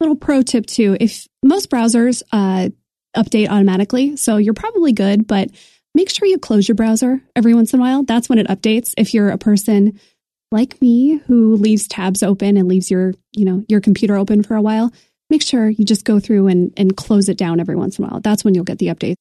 Little 0.00 0.16
pro 0.16 0.42
tip 0.42 0.66
too 0.66 0.96
if 1.00 1.26
most 1.42 1.70
browsers 1.70 2.22
uh, 2.32 2.68
update 3.16 3.48
automatically, 3.48 4.16
so 4.16 4.36
you're 4.36 4.54
probably 4.54 4.92
good, 4.92 5.26
but 5.26 5.50
make 5.94 6.10
sure 6.10 6.28
you 6.28 6.38
close 6.38 6.68
your 6.68 6.76
browser 6.76 7.20
every 7.34 7.54
once 7.54 7.72
in 7.72 7.80
a 7.80 7.82
while. 7.82 8.04
That's 8.04 8.28
when 8.28 8.38
it 8.38 8.46
updates. 8.46 8.94
If 8.96 9.14
you're 9.14 9.30
a 9.30 9.38
person 9.38 9.98
like 10.52 10.80
me 10.80 11.16
who 11.26 11.56
leaves 11.56 11.88
tabs 11.88 12.22
open 12.22 12.56
and 12.56 12.68
leaves 12.68 12.90
your, 12.90 13.14
you 13.32 13.44
know, 13.44 13.64
your 13.68 13.80
computer 13.80 14.16
open 14.16 14.42
for 14.42 14.54
a 14.54 14.62
while, 14.62 14.92
make 15.30 15.42
sure 15.42 15.68
you 15.68 15.84
just 15.84 16.04
go 16.04 16.20
through 16.20 16.46
and, 16.46 16.72
and 16.76 16.96
close 16.96 17.28
it 17.28 17.36
down 17.36 17.60
every 17.60 17.76
once 17.76 17.98
in 17.98 18.04
a 18.04 18.08
while. 18.08 18.20
That's 18.20 18.44
when 18.44 18.54
you'll 18.54 18.64
get 18.64 18.78
the 18.78 18.86
updates. 18.86 19.16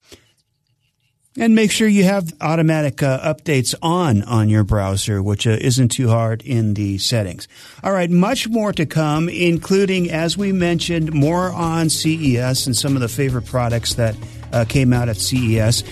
And 1.40 1.54
make 1.54 1.72
sure 1.72 1.88
you 1.88 2.04
have 2.04 2.34
automatic 2.42 3.04
uh, 3.04 3.34
updates 3.34 3.76
on 3.80 4.24
on 4.24 4.50
your 4.50 4.64
browser, 4.64 5.22
which 5.22 5.46
uh, 5.46 5.52
isn't 5.52 5.90
too 5.90 6.10
hard 6.10 6.42
in 6.42 6.74
the 6.74 6.98
settings. 6.98 7.48
All 7.84 7.92
right, 7.92 8.10
much 8.10 8.50
more 8.50 8.74
to 8.74 8.88
come, 8.88 9.30
including, 9.30 10.10
as 10.10 10.36
we 10.36 10.52
mentioned, 10.52 11.14
more 11.14 11.52
on 11.52 11.90
CES 11.90 12.66
and 12.66 12.76
some 12.76 12.96
of 12.96 13.02
the 13.02 13.08
favorite 13.08 13.46
products 13.46 13.94
that 13.94 14.16
uh, 14.52 14.66
came 14.68 14.94
out 14.94 15.10
at 15.10 15.18
CES. 15.18 15.84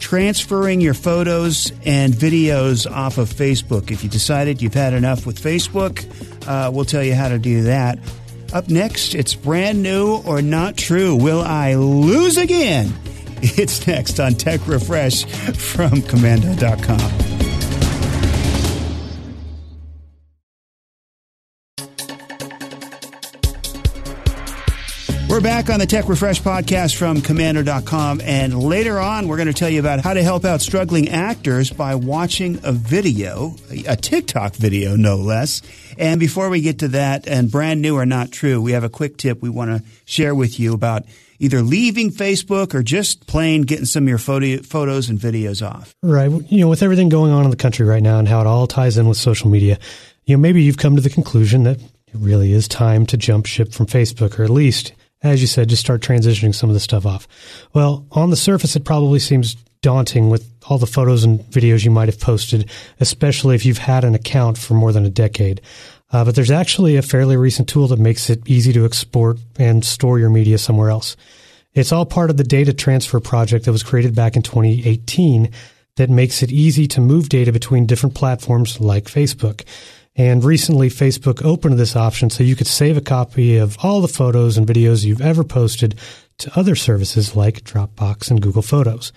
Transferring 0.00 0.80
your 0.80 0.94
photos 0.94 1.72
and 1.84 2.12
videos 2.12 2.90
off 2.90 3.18
of 3.18 3.28
Facebook. 3.28 3.92
If 3.92 4.02
you 4.02 4.10
decided 4.10 4.60
you've 4.60 4.74
had 4.74 4.94
enough 4.94 5.26
with 5.26 5.40
Facebook, 5.40 6.04
uh, 6.48 6.72
we'll 6.72 6.84
tell 6.84 7.04
you 7.04 7.14
how 7.14 7.28
to 7.28 7.38
do 7.38 7.62
that. 7.64 8.00
Up 8.52 8.68
next, 8.68 9.14
it's 9.14 9.34
brand 9.34 9.80
new 9.82 10.22
or 10.24 10.42
not 10.42 10.76
true. 10.76 11.14
Will 11.14 11.42
I 11.42 11.74
lose 11.74 12.36
again? 12.36 12.92
It's 13.42 13.86
next 13.86 14.18
on 14.18 14.34
Tech 14.34 14.66
Refresh 14.66 15.24
from 15.24 16.02
Komando.com. 16.02 17.28
We're 25.28 25.42
back 25.42 25.70
on 25.70 25.78
the 25.78 25.86
Tech 25.86 26.08
Refresh 26.08 26.42
podcast 26.42 26.96
from 26.96 27.18
Komando.com. 27.18 28.20
And 28.22 28.58
later 28.58 28.98
on, 28.98 29.28
we're 29.28 29.36
going 29.36 29.46
to 29.46 29.54
tell 29.54 29.68
you 29.68 29.78
about 29.78 30.00
how 30.00 30.14
to 30.14 30.22
help 30.22 30.44
out 30.44 30.60
struggling 30.60 31.08
actors 31.10 31.70
by 31.70 31.94
watching 31.94 32.58
a 32.64 32.72
video, 32.72 33.54
a 33.86 33.94
TikTok 33.94 34.54
video, 34.56 34.96
no 34.96 35.14
less. 35.14 35.62
And 35.96 36.18
before 36.18 36.48
we 36.48 36.60
get 36.60 36.80
to 36.80 36.88
that, 36.88 37.28
and 37.28 37.52
brand 37.52 37.82
new 37.82 37.96
or 37.96 38.06
not 38.06 38.32
true, 38.32 38.60
we 38.60 38.72
have 38.72 38.82
a 38.82 38.88
quick 38.88 39.16
tip 39.16 39.40
we 39.40 39.48
want 39.48 39.70
to 39.70 39.88
share 40.06 40.34
with 40.34 40.58
you 40.58 40.74
about 40.74 41.04
either 41.38 41.62
leaving 41.62 42.10
Facebook 42.10 42.74
or 42.74 42.82
just 42.82 43.26
plain 43.26 43.62
getting 43.62 43.84
some 43.84 44.04
of 44.04 44.08
your 44.08 44.18
photo, 44.18 44.58
photos 44.62 45.08
and 45.08 45.18
videos 45.18 45.66
off. 45.66 45.94
Right. 46.02 46.30
You 46.50 46.60
know, 46.60 46.68
with 46.68 46.82
everything 46.82 47.08
going 47.08 47.32
on 47.32 47.44
in 47.44 47.50
the 47.50 47.56
country 47.56 47.86
right 47.86 48.02
now 48.02 48.18
and 48.18 48.28
how 48.28 48.40
it 48.40 48.46
all 48.46 48.66
ties 48.66 48.98
in 48.98 49.08
with 49.08 49.18
social 49.18 49.50
media, 49.50 49.78
you 50.24 50.36
know, 50.36 50.40
maybe 50.40 50.62
you've 50.62 50.78
come 50.78 50.96
to 50.96 51.02
the 51.02 51.10
conclusion 51.10 51.64
that 51.64 51.80
it 51.80 52.14
really 52.14 52.52
is 52.52 52.68
time 52.68 53.06
to 53.06 53.16
jump 53.16 53.46
ship 53.46 53.72
from 53.72 53.86
Facebook, 53.86 54.38
or 54.38 54.44
at 54.44 54.50
least 54.50 54.92
as 55.22 55.40
you 55.40 55.46
said, 55.46 55.68
just 55.68 55.82
start 55.82 56.00
transitioning 56.00 56.54
some 56.54 56.70
of 56.70 56.74
the 56.74 56.80
stuff 56.80 57.04
off. 57.04 57.26
Well, 57.72 58.06
on 58.12 58.30
the 58.30 58.36
surface, 58.36 58.76
it 58.76 58.84
probably 58.84 59.18
seems 59.18 59.56
daunting 59.80 60.28
with 60.28 60.48
all 60.68 60.78
the 60.78 60.86
photos 60.86 61.24
and 61.24 61.40
videos 61.40 61.84
you 61.84 61.90
might 61.90 62.08
have 62.08 62.20
posted, 62.20 62.68
especially 63.00 63.54
if 63.54 63.64
you've 63.64 63.78
had 63.78 64.04
an 64.04 64.14
account 64.14 64.58
for 64.58 64.74
more 64.74 64.92
than 64.92 65.04
a 65.04 65.10
decade. 65.10 65.60
Uh, 66.10 66.24
but 66.24 66.34
there's 66.34 66.50
actually 66.50 66.96
a 66.96 67.02
fairly 67.02 67.36
recent 67.36 67.68
tool 67.68 67.88
that 67.88 67.98
makes 67.98 68.30
it 68.30 68.48
easy 68.48 68.72
to 68.72 68.84
export 68.84 69.38
and 69.58 69.84
store 69.84 70.18
your 70.18 70.30
media 70.30 70.58
somewhere 70.58 70.90
else. 70.90 71.16
It's 71.74 71.92
all 71.92 72.06
part 72.06 72.30
of 72.30 72.36
the 72.36 72.44
data 72.44 72.72
transfer 72.72 73.20
project 73.20 73.66
that 73.66 73.72
was 73.72 73.82
created 73.82 74.14
back 74.14 74.36
in 74.36 74.42
2018 74.42 75.50
that 75.96 76.08
makes 76.08 76.42
it 76.42 76.50
easy 76.50 76.86
to 76.88 77.00
move 77.00 77.28
data 77.28 77.52
between 77.52 77.86
different 77.86 78.14
platforms 78.14 78.80
like 78.80 79.04
Facebook. 79.04 79.64
And 80.16 80.42
recently, 80.42 80.88
Facebook 80.88 81.44
opened 81.44 81.78
this 81.78 81.94
option 81.94 82.30
so 82.30 82.42
you 82.42 82.56
could 82.56 82.66
save 82.66 82.96
a 82.96 83.00
copy 83.00 83.56
of 83.56 83.76
all 83.82 84.00
the 84.00 84.08
photos 84.08 84.56
and 84.56 84.66
videos 84.66 85.04
you've 85.04 85.20
ever 85.20 85.44
posted 85.44 85.94
to 86.38 86.58
other 86.58 86.74
services 86.74 87.36
like 87.36 87.62
Dropbox 87.62 88.30
and 88.30 88.40
Google 88.40 88.62
Photos. 88.62 89.12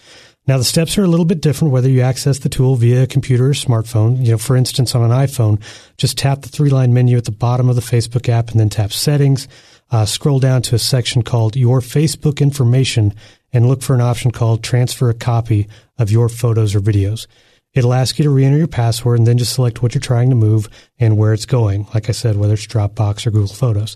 Now, 0.47 0.57
the 0.57 0.63
steps 0.63 0.97
are 0.97 1.03
a 1.03 1.07
little 1.07 1.25
bit 1.25 1.41
different 1.41 1.71
whether 1.71 1.89
you 1.89 2.01
access 2.01 2.39
the 2.39 2.49
tool 2.49 2.75
via 2.75 3.03
a 3.03 3.07
computer 3.07 3.47
or 3.47 3.53
smartphone. 3.53 4.23
You 4.25 4.31
know, 4.31 4.37
for 4.37 4.57
instance, 4.57 4.95
on 4.95 5.03
an 5.03 5.11
iPhone, 5.11 5.61
just 5.97 6.17
tap 6.17 6.41
the 6.41 6.49
three 6.49 6.71
line 6.71 6.93
menu 6.93 7.17
at 7.17 7.25
the 7.25 7.31
bottom 7.31 7.69
of 7.69 7.75
the 7.75 7.81
Facebook 7.81 8.27
app 8.27 8.49
and 8.49 8.59
then 8.59 8.69
tap 8.69 8.91
Settings. 8.91 9.47
Uh, 9.91 10.05
scroll 10.05 10.39
down 10.39 10.61
to 10.63 10.75
a 10.75 10.79
section 10.79 11.21
called 11.21 11.55
Your 11.55 11.79
Facebook 11.79 12.39
Information 12.39 13.13
and 13.53 13.67
look 13.67 13.81
for 13.81 13.93
an 13.93 14.01
option 14.01 14.31
called 14.31 14.63
Transfer 14.63 15.09
a 15.09 15.13
Copy 15.13 15.67
of 15.97 16.09
Your 16.09 16.29
Photos 16.29 16.73
or 16.73 16.79
Videos. 16.79 17.27
It'll 17.73 17.93
ask 17.93 18.17
you 18.17 18.23
to 18.23 18.29
re-enter 18.29 18.57
your 18.57 18.67
password 18.67 19.19
and 19.19 19.27
then 19.27 19.37
just 19.37 19.53
select 19.53 19.81
what 19.81 19.93
you're 19.93 20.01
trying 20.01 20.29
to 20.29 20.35
move 20.35 20.67
and 20.99 21.17
where 21.17 21.33
it's 21.33 21.45
going. 21.45 21.87
Like 21.93 22.09
I 22.09 22.13
said, 22.13 22.37
whether 22.37 22.53
it's 22.53 22.67
Dropbox 22.67 23.27
or 23.27 23.31
Google 23.31 23.53
Photos. 23.53 23.95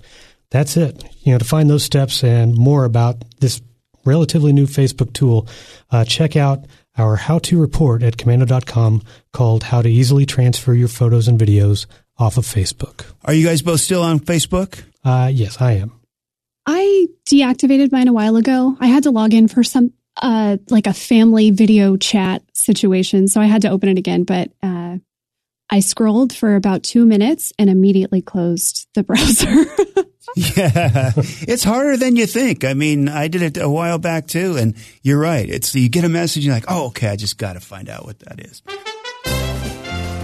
That's 0.50 0.78
it. 0.78 1.04
You 1.22 1.34
know, 1.34 1.40
to 1.40 1.46
find 1.46 1.70
those 1.70 1.84
steps 1.84 2.24
and 2.24 2.56
more 2.56 2.86
about 2.86 3.24
this 3.40 3.62
relatively 4.06 4.54
new 4.54 4.68
Facebook 4.68 5.14
tool, 5.14 5.48
uh, 5.92 6.06
check 6.06 6.36
out 6.36 6.66
our 6.98 7.16
how-to 7.16 7.60
report 7.60 8.04
at 8.04 8.18
komando.com 8.18 9.04
called 9.34 9.64
How 9.64 9.82
to 9.82 9.90
Easily 9.90 10.26
Transfer 10.26 10.74
Your 10.74 10.88
Photos 10.88 11.28
and 11.28 11.40
Videos 11.40 11.86
off 12.18 12.38
of 12.38 12.46
Facebook. 12.46 13.06
Are 13.26 13.34
you 13.34 13.46
guys 13.46 13.62
both 13.62 13.82
still 13.82 14.02
on 14.02 14.20
Facebook? 14.20 14.84
Uh, 15.04 15.30
yes, 15.32 15.60
I 15.60 15.74
am. 15.74 16.00
I 16.66 17.08
deactivated 17.30 17.92
mine 17.92 18.08
a 18.08 18.14
while 18.14 18.38
ago. 18.38 18.78
I 18.80 18.88
had 18.88 19.04
to 19.04 19.12
log 19.12 19.34
in 19.34 19.48
for 19.48 19.64
some 19.64 19.94
uh, 20.18 20.58
like 20.70 20.88
a 20.88 20.94
family 20.94 21.52
video 21.52 21.98
chat 21.98 22.42
situation. 22.54 23.28
So 23.28 23.42
I 23.42 23.46
had 23.46 23.62
to 23.64 23.70
open 23.70 23.90
it 23.90 23.98
again, 23.98 24.24
but 24.24 24.52
uh, 24.64 24.98
I 25.70 25.80
scrolled 25.82 26.34
for 26.34 26.56
about 26.56 26.84
two 26.84 27.06
minutes 27.06 27.52
and 27.60 27.70
immediately 27.70 28.22
closed 28.22 28.88
the 28.94 29.04
browser. 29.04 29.66
Yeah, 30.36 31.12
it's 31.16 31.64
harder 31.64 31.98
than 31.98 32.16
you 32.16 32.26
think. 32.26 32.64
I 32.64 32.74
mean, 32.74 33.08
I 33.08 33.28
did 33.28 33.42
it 33.42 33.58
a 33.58 33.70
while 33.70 33.98
back 33.98 34.28
too, 34.28 34.58
and 34.58 34.76
you're 35.02 35.20
right. 35.20 35.50
It's 35.50 35.74
you 35.76 35.90
get 35.90 36.04
a 36.04 36.10
message, 36.10 36.38
and 36.38 36.46
you're 36.46 36.56
like, 36.56 36.66
oh, 36.68 36.88
okay, 36.88 37.10
I 37.10 37.16
just 37.16 37.38
got 37.38 37.54
to 37.54 37.60
find 37.60 37.90
out 37.90 38.06
what 38.06 38.20
that 38.20 38.40
is. 38.40 38.62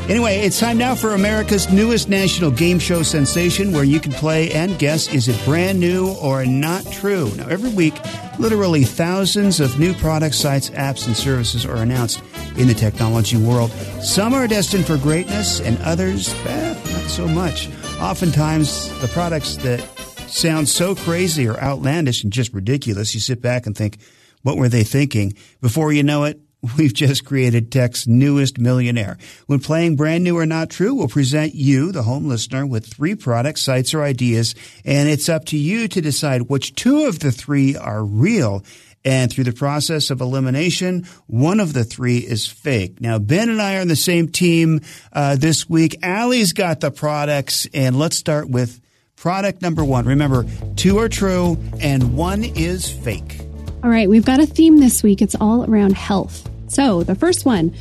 Anyway, 0.09 0.39
it's 0.39 0.59
time 0.59 0.77
now 0.77 0.93
for 0.93 1.11
America's 1.11 1.71
newest 1.71 2.09
national 2.09 2.51
game 2.51 2.79
show 2.79 3.01
sensation 3.01 3.71
where 3.71 3.85
you 3.85 3.97
can 3.97 4.11
play 4.11 4.51
and 4.51 4.77
guess 4.77 5.13
is 5.13 5.29
it 5.29 5.45
brand 5.45 5.79
new 5.79 6.09
or 6.15 6.45
not 6.45 6.85
true. 6.91 7.31
Now, 7.37 7.47
every 7.47 7.69
week, 7.69 7.93
literally 8.37 8.83
thousands 8.83 9.61
of 9.61 9.79
new 9.79 9.93
products, 9.93 10.37
sites, 10.37 10.69
apps, 10.71 11.07
and 11.07 11.15
services 11.15 11.65
are 11.65 11.77
announced 11.77 12.21
in 12.57 12.67
the 12.67 12.73
technology 12.73 13.37
world. 13.37 13.71
Some 14.01 14.33
are 14.33 14.47
destined 14.47 14.85
for 14.85 14.97
greatness 14.97 15.61
and 15.61 15.77
others, 15.79 16.33
eh, 16.45 16.73
not 16.91 17.09
so 17.09 17.25
much. 17.27 17.69
Oftentimes, 18.01 18.89
the 18.99 19.07
products 19.09 19.57
that 19.57 19.79
sound 20.27 20.67
so 20.67 20.95
crazy 20.95 21.47
or 21.47 21.57
outlandish 21.59 22.23
and 22.23 22.33
just 22.33 22.51
ridiculous, 22.51 23.13
you 23.13 23.19
sit 23.19 23.41
back 23.41 23.67
and 23.67 23.77
think, 23.77 23.99
what 24.41 24.57
were 24.57 24.69
they 24.69 24.83
thinking? 24.83 25.35
Before 25.61 25.93
you 25.93 26.01
know 26.01 26.23
it, 26.23 26.41
We've 26.77 26.93
just 26.93 27.25
created 27.25 27.71
tech's 27.71 28.07
newest 28.07 28.59
millionaire. 28.59 29.17
When 29.47 29.59
playing 29.59 29.95
brand 29.95 30.23
new 30.23 30.37
or 30.37 30.45
not 30.45 30.69
true, 30.69 30.93
we'll 30.93 31.07
present 31.07 31.55
you, 31.55 31.91
the 31.91 32.03
home 32.03 32.27
listener, 32.27 32.67
with 32.67 32.85
three 32.85 33.15
products, 33.15 33.61
sites, 33.61 33.93
or 33.93 34.03
ideas, 34.03 34.53
and 34.85 35.09
it's 35.09 35.27
up 35.27 35.45
to 35.45 35.57
you 35.57 35.87
to 35.87 36.01
decide 36.01 36.43
which 36.43 36.75
two 36.75 37.05
of 37.05 37.19
the 37.19 37.31
three 37.31 37.75
are 37.75 38.03
real. 38.03 38.63
And 39.03 39.31
through 39.31 39.45
the 39.45 39.53
process 39.53 40.11
of 40.11 40.21
elimination, 40.21 41.07
one 41.27 41.59
of 41.59 41.73
the 41.73 41.83
three 41.83 42.19
is 42.19 42.47
fake. 42.47 43.01
Now, 43.01 43.17
Ben 43.17 43.49
and 43.49 43.61
I 43.61 43.77
are 43.77 43.81
on 43.81 43.87
the 43.87 43.95
same 43.95 44.27
team 44.27 44.81
uh, 45.11 45.35
this 45.35 45.69
week. 45.69 45.97
Allie's 46.03 46.53
got 46.53 46.81
the 46.81 46.91
products, 46.91 47.67
and 47.73 47.97
let's 47.97 48.17
start 48.17 48.49
with 48.49 48.79
product 49.15 49.61
number 49.61 49.83
one. 49.83 50.05
Remember, 50.05 50.45
two 50.75 50.97
are 50.99 51.09
true 51.09 51.57
and 51.79 52.15
one 52.15 52.43
is 52.43 52.89
fake. 52.89 53.39
All 53.83 53.89
right, 53.89 54.09
we've 54.09 54.25
got 54.25 54.39
a 54.39 54.45
theme 54.45 54.77
this 54.79 55.03
week. 55.03 55.21
It's 55.21 55.35
all 55.39 55.63
around 55.69 55.93
health. 55.95 56.47
So, 56.67 57.03
the 57.03 57.15
first 57.15 57.45
one 57.45 57.73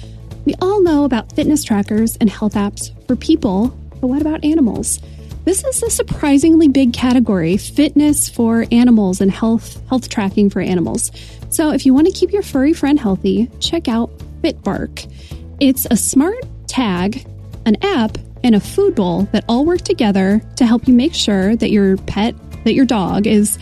we 0.47 0.55
all 0.61 0.83
know 0.83 1.05
about 1.05 1.33
fitness 1.33 1.63
trackers 1.63 2.17
and 2.17 2.31
health 2.31 2.55
apps 2.55 2.91
for 3.07 3.15
people, 3.15 3.69
but 4.01 4.09
what 4.09 4.23
about 4.23 4.43
animals? 4.45 4.99
This 5.45 5.65
is 5.65 5.83
a 5.83 5.91
surprisingly 5.91 6.69
big 6.69 6.93
category 6.93 7.57
fitness 7.57 8.29
for 8.29 8.67
animals 8.71 9.23
and 9.23 9.31
health, 9.31 9.81
health 9.89 10.11
tracking 10.11 10.51
for 10.51 10.61
animals. 10.61 11.11
So, 11.49 11.73
if 11.73 11.87
you 11.87 11.95
want 11.95 12.07
to 12.09 12.13
keep 12.13 12.31
your 12.31 12.43
furry 12.43 12.75
friend 12.75 13.01
healthy, 13.01 13.51
check 13.59 13.89
out 13.89 14.11
FitBark. 14.43 15.11
It's 15.59 15.87
a 15.91 15.97
smart 15.97 16.45
tag, 16.67 17.27
an 17.65 17.77
app, 17.83 18.19
and 18.45 18.55
a 18.55 18.61
food 18.61 18.95
bowl 18.95 19.23
that 19.33 19.45
all 19.49 19.65
work 19.65 19.81
together 19.81 20.43
to 20.57 20.67
help 20.67 20.87
you 20.87 20.95
make 20.95 21.15
sure 21.15 21.57
that 21.57 21.71
your 21.71 21.97
pet, 21.97 22.35
that 22.65 22.75
your 22.75 22.87
dog 22.87 23.27
is 23.27 23.59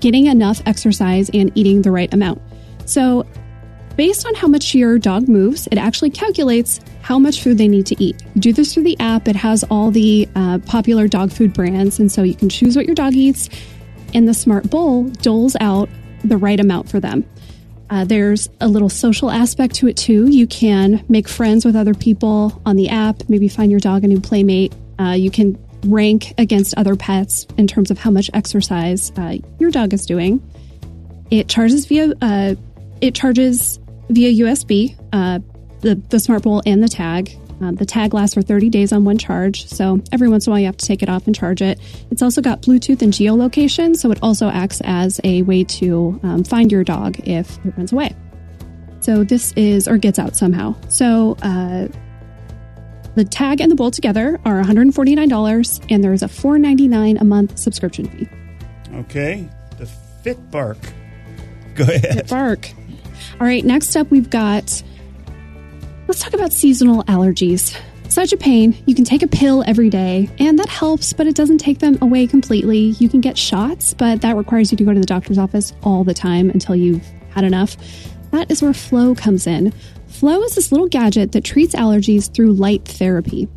getting 0.00 0.26
enough 0.26 0.60
exercise 0.66 1.30
and 1.32 1.52
eating 1.54 1.82
the 1.82 1.92
right 1.92 2.12
amount. 2.12 2.42
So, 2.84 3.26
Based 3.96 4.26
on 4.26 4.34
how 4.34 4.48
much 4.48 4.74
your 4.74 4.98
dog 4.98 5.28
moves, 5.28 5.68
it 5.70 5.76
actually 5.76 6.10
calculates 6.10 6.80
how 7.02 7.18
much 7.18 7.42
food 7.42 7.58
they 7.58 7.68
need 7.68 7.86
to 7.86 8.02
eat. 8.02 8.22
You 8.34 8.40
do 8.40 8.52
this 8.52 8.72
through 8.72 8.84
the 8.84 8.98
app. 8.98 9.28
It 9.28 9.36
has 9.36 9.64
all 9.64 9.90
the 9.90 10.28
uh, 10.34 10.60
popular 10.60 11.08
dog 11.08 11.30
food 11.30 11.52
brands, 11.52 11.98
and 11.98 12.10
so 12.10 12.22
you 12.22 12.34
can 12.34 12.48
choose 12.48 12.74
what 12.74 12.86
your 12.86 12.94
dog 12.94 13.14
eats, 13.14 13.50
and 14.14 14.26
the 14.26 14.34
smart 14.34 14.70
bowl 14.70 15.04
doles 15.04 15.56
out 15.60 15.90
the 16.24 16.38
right 16.38 16.58
amount 16.58 16.88
for 16.88 17.00
them. 17.00 17.26
Uh, 17.90 18.04
there's 18.04 18.48
a 18.62 18.68
little 18.68 18.88
social 18.88 19.30
aspect 19.30 19.74
to 19.74 19.88
it 19.88 19.98
too. 19.98 20.26
You 20.30 20.46
can 20.46 21.04
make 21.10 21.28
friends 21.28 21.66
with 21.66 21.76
other 21.76 21.92
people 21.92 22.62
on 22.64 22.76
the 22.76 22.88
app, 22.88 23.28
maybe 23.28 23.48
find 23.48 23.70
your 23.70 23.80
dog 23.80 24.04
a 24.04 24.08
new 24.08 24.20
playmate. 24.20 24.74
Uh, 24.98 25.10
you 25.10 25.30
can 25.30 25.62
rank 25.84 26.32
against 26.38 26.74
other 26.78 26.96
pets 26.96 27.46
in 27.58 27.66
terms 27.66 27.90
of 27.90 27.98
how 27.98 28.10
much 28.10 28.30
exercise 28.32 29.12
uh, 29.18 29.36
your 29.58 29.70
dog 29.70 29.92
is 29.92 30.06
doing. 30.06 30.40
It 31.30 31.48
charges 31.48 31.84
via 31.84 32.14
uh, 32.22 32.54
it 33.02 33.14
charges 33.14 33.78
via 34.12 34.44
USB, 34.44 34.96
uh, 35.12 35.40
the, 35.80 35.96
the 36.10 36.20
Smart 36.20 36.42
Bowl 36.42 36.62
and 36.66 36.82
the 36.82 36.88
tag. 36.88 37.36
Um, 37.60 37.76
the 37.76 37.86
tag 37.86 38.12
lasts 38.12 38.34
for 38.34 38.42
30 38.42 38.70
days 38.70 38.92
on 38.92 39.04
one 39.04 39.18
charge, 39.18 39.66
so 39.68 40.02
every 40.10 40.28
once 40.28 40.46
in 40.46 40.50
a 40.50 40.52
while 40.52 40.60
you 40.60 40.66
have 40.66 40.76
to 40.78 40.86
take 40.86 41.02
it 41.02 41.08
off 41.08 41.26
and 41.26 41.34
charge 41.34 41.62
it. 41.62 41.78
It's 42.10 42.20
also 42.20 42.40
got 42.40 42.62
Bluetooth 42.62 43.02
and 43.02 43.12
geolocation, 43.12 43.96
so 43.96 44.10
it 44.10 44.18
also 44.20 44.48
acts 44.48 44.80
as 44.84 45.20
a 45.22 45.42
way 45.42 45.62
to 45.64 46.18
um, 46.24 46.42
find 46.42 46.72
your 46.72 46.82
dog 46.82 47.20
if 47.28 47.64
it 47.64 47.76
runs 47.76 47.92
away. 47.92 48.16
So 48.98 49.22
this 49.22 49.52
is, 49.52 49.86
or 49.86 49.96
gets 49.96 50.18
out 50.18 50.34
somehow. 50.34 50.74
So 50.88 51.36
uh, 51.42 51.86
the 53.14 53.24
tag 53.24 53.60
and 53.60 53.70
the 53.70 53.76
bowl 53.76 53.90
together 53.90 54.40
are 54.44 54.60
$149, 54.60 55.86
and 55.88 56.02
there 56.02 56.12
is 56.12 56.22
a 56.22 56.28
$4.99 56.28 57.20
a 57.20 57.24
month 57.24 57.58
subscription 57.58 58.06
fee. 58.08 58.28
Okay, 58.94 59.48
the 59.78 59.88
FitBark. 60.24 60.78
Go 61.74 61.84
ahead. 61.84 62.26
FitBark. 62.26 62.72
All 63.40 63.46
right, 63.46 63.64
next 63.64 63.96
up 63.96 64.10
we've 64.10 64.30
got 64.30 64.82
let's 66.08 66.20
talk 66.20 66.34
about 66.34 66.52
seasonal 66.52 67.02
allergies. 67.04 67.76
such 68.08 68.32
a 68.32 68.36
pain. 68.36 68.76
You 68.86 68.94
can 68.94 69.04
take 69.04 69.22
a 69.22 69.26
pill 69.26 69.64
every 69.66 69.88
day, 69.88 70.28
and 70.38 70.58
that 70.58 70.68
helps, 70.68 71.12
but 71.14 71.26
it 71.26 71.34
doesn't 71.34 71.58
take 71.58 71.78
them 71.78 71.96
away 72.02 72.26
completely. 72.26 72.94
You 72.98 73.08
can 73.08 73.22
get 73.22 73.38
shots, 73.38 73.94
but 73.94 74.20
that 74.20 74.36
requires 74.36 74.70
you 74.70 74.76
to 74.78 74.84
go 74.84 74.92
to 74.92 75.00
the 75.00 75.06
doctor's 75.06 75.38
office 75.38 75.72
all 75.82 76.04
the 76.04 76.12
time 76.14 76.50
until 76.50 76.76
you've 76.76 77.06
had 77.30 77.44
enough. 77.44 77.76
That 78.30 78.50
is 78.50 78.60
where 78.62 78.74
Flo 78.74 79.14
comes 79.14 79.46
in. 79.46 79.72
Flo 80.08 80.42
is 80.42 80.54
this 80.54 80.70
little 80.70 80.88
gadget 80.88 81.32
that 81.32 81.44
treats 81.44 81.74
allergies 81.74 82.32
through 82.32 82.52
light 82.52 82.84
therapy. 82.84 83.48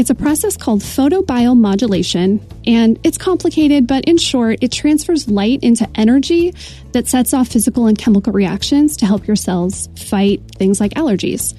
It's 0.00 0.08
a 0.08 0.14
process 0.14 0.56
called 0.56 0.80
photobiomodulation, 0.80 2.40
and 2.66 2.98
it's 3.04 3.18
complicated, 3.18 3.86
but 3.86 4.06
in 4.06 4.16
short, 4.16 4.60
it 4.62 4.72
transfers 4.72 5.28
light 5.28 5.62
into 5.62 5.86
energy 5.94 6.54
that 6.92 7.06
sets 7.06 7.34
off 7.34 7.48
physical 7.48 7.84
and 7.86 7.98
chemical 7.98 8.32
reactions 8.32 8.96
to 8.96 9.04
help 9.04 9.26
your 9.26 9.36
cells 9.36 9.90
fight 9.98 10.40
things 10.56 10.80
like 10.80 10.94
allergies. 10.94 11.52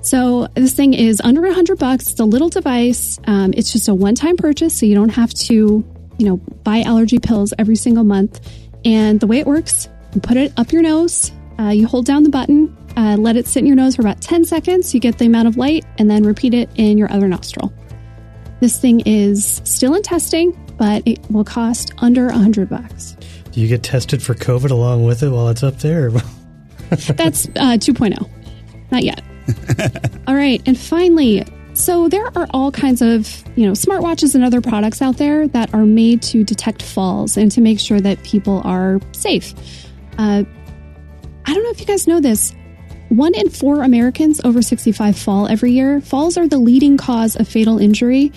So 0.00 0.48
this 0.56 0.74
thing 0.74 0.92
is 0.92 1.20
under 1.22 1.46
a 1.46 1.54
hundred 1.54 1.78
bucks. 1.78 2.10
It's 2.10 2.18
a 2.18 2.24
little 2.24 2.48
device. 2.48 3.20
Um, 3.28 3.54
it's 3.56 3.72
just 3.72 3.86
a 3.86 3.94
one-time 3.94 4.38
purchase, 4.38 4.76
so 4.76 4.84
you 4.84 4.96
don't 4.96 5.10
have 5.10 5.32
to, 5.34 5.54
you 6.18 6.26
know, 6.26 6.38
buy 6.64 6.82
allergy 6.82 7.20
pills 7.20 7.54
every 7.60 7.76
single 7.76 8.02
month. 8.02 8.40
And 8.84 9.20
the 9.20 9.28
way 9.28 9.38
it 9.38 9.46
works, 9.46 9.88
you 10.14 10.20
put 10.20 10.36
it 10.36 10.52
up 10.56 10.72
your 10.72 10.82
nose. 10.82 11.30
Uh, 11.62 11.70
you 11.70 11.86
hold 11.86 12.04
down 12.04 12.24
the 12.24 12.28
button, 12.28 12.76
uh, 12.96 13.16
let 13.16 13.36
it 13.36 13.46
sit 13.46 13.60
in 13.60 13.66
your 13.66 13.76
nose 13.76 13.94
for 13.94 14.02
about 14.02 14.20
10 14.20 14.44
seconds. 14.44 14.92
You 14.92 14.98
get 14.98 15.18
the 15.18 15.26
amount 15.26 15.46
of 15.46 15.56
light, 15.56 15.84
and 15.96 16.10
then 16.10 16.24
repeat 16.24 16.54
it 16.54 16.68
in 16.74 16.98
your 16.98 17.10
other 17.12 17.28
nostril. 17.28 17.72
This 18.58 18.80
thing 18.80 19.00
is 19.06 19.60
still 19.64 19.94
in 19.94 20.02
testing, 20.02 20.58
but 20.76 21.06
it 21.06 21.20
will 21.30 21.44
cost 21.44 21.92
under 21.98 22.28
a 22.28 22.36
hundred 22.36 22.68
bucks. 22.68 23.16
Do 23.52 23.60
you 23.60 23.68
get 23.68 23.84
tested 23.84 24.22
for 24.22 24.34
COVID 24.34 24.72
along 24.72 25.04
with 25.04 25.22
it 25.22 25.28
while 25.30 25.50
it's 25.50 25.62
up 25.62 25.78
there? 25.78 26.10
That's 26.90 27.46
uh, 27.50 27.78
2.0. 27.78 28.28
Not 28.90 29.04
yet. 29.04 29.22
all 30.26 30.34
right. 30.34 30.60
And 30.66 30.76
finally, 30.76 31.44
so 31.74 32.08
there 32.08 32.26
are 32.36 32.48
all 32.50 32.72
kinds 32.72 33.02
of, 33.02 33.44
you 33.56 33.66
know, 33.66 33.72
smartwatches 33.72 34.34
and 34.34 34.42
other 34.42 34.60
products 34.60 35.00
out 35.00 35.16
there 35.16 35.46
that 35.48 35.72
are 35.74 35.84
made 35.84 36.22
to 36.22 36.42
detect 36.42 36.82
falls 36.82 37.36
and 37.36 37.52
to 37.52 37.60
make 37.60 37.78
sure 37.78 38.00
that 38.00 38.20
people 38.24 38.62
are 38.64 39.00
safe. 39.12 39.54
Uh, 40.18 40.44
I 41.46 41.54
don't 41.54 41.62
know 41.64 41.70
if 41.70 41.80
you 41.80 41.86
guys 41.86 42.06
know 42.06 42.20
this. 42.20 42.54
One 43.08 43.34
in 43.34 43.50
four 43.50 43.82
Americans 43.82 44.40
over 44.42 44.62
65 44.62 45.18
fall 45.18 45.46
every 45.46 45.72
year. 45.72 46.00
Falls 46.00 46.38
are 46.38 46.48
the 46.48 46.58
leading 46.58 46.96
cause 46.96 47.36
of 47.36 47.46
fatal 47.46 47.78
injury 47.78 48.32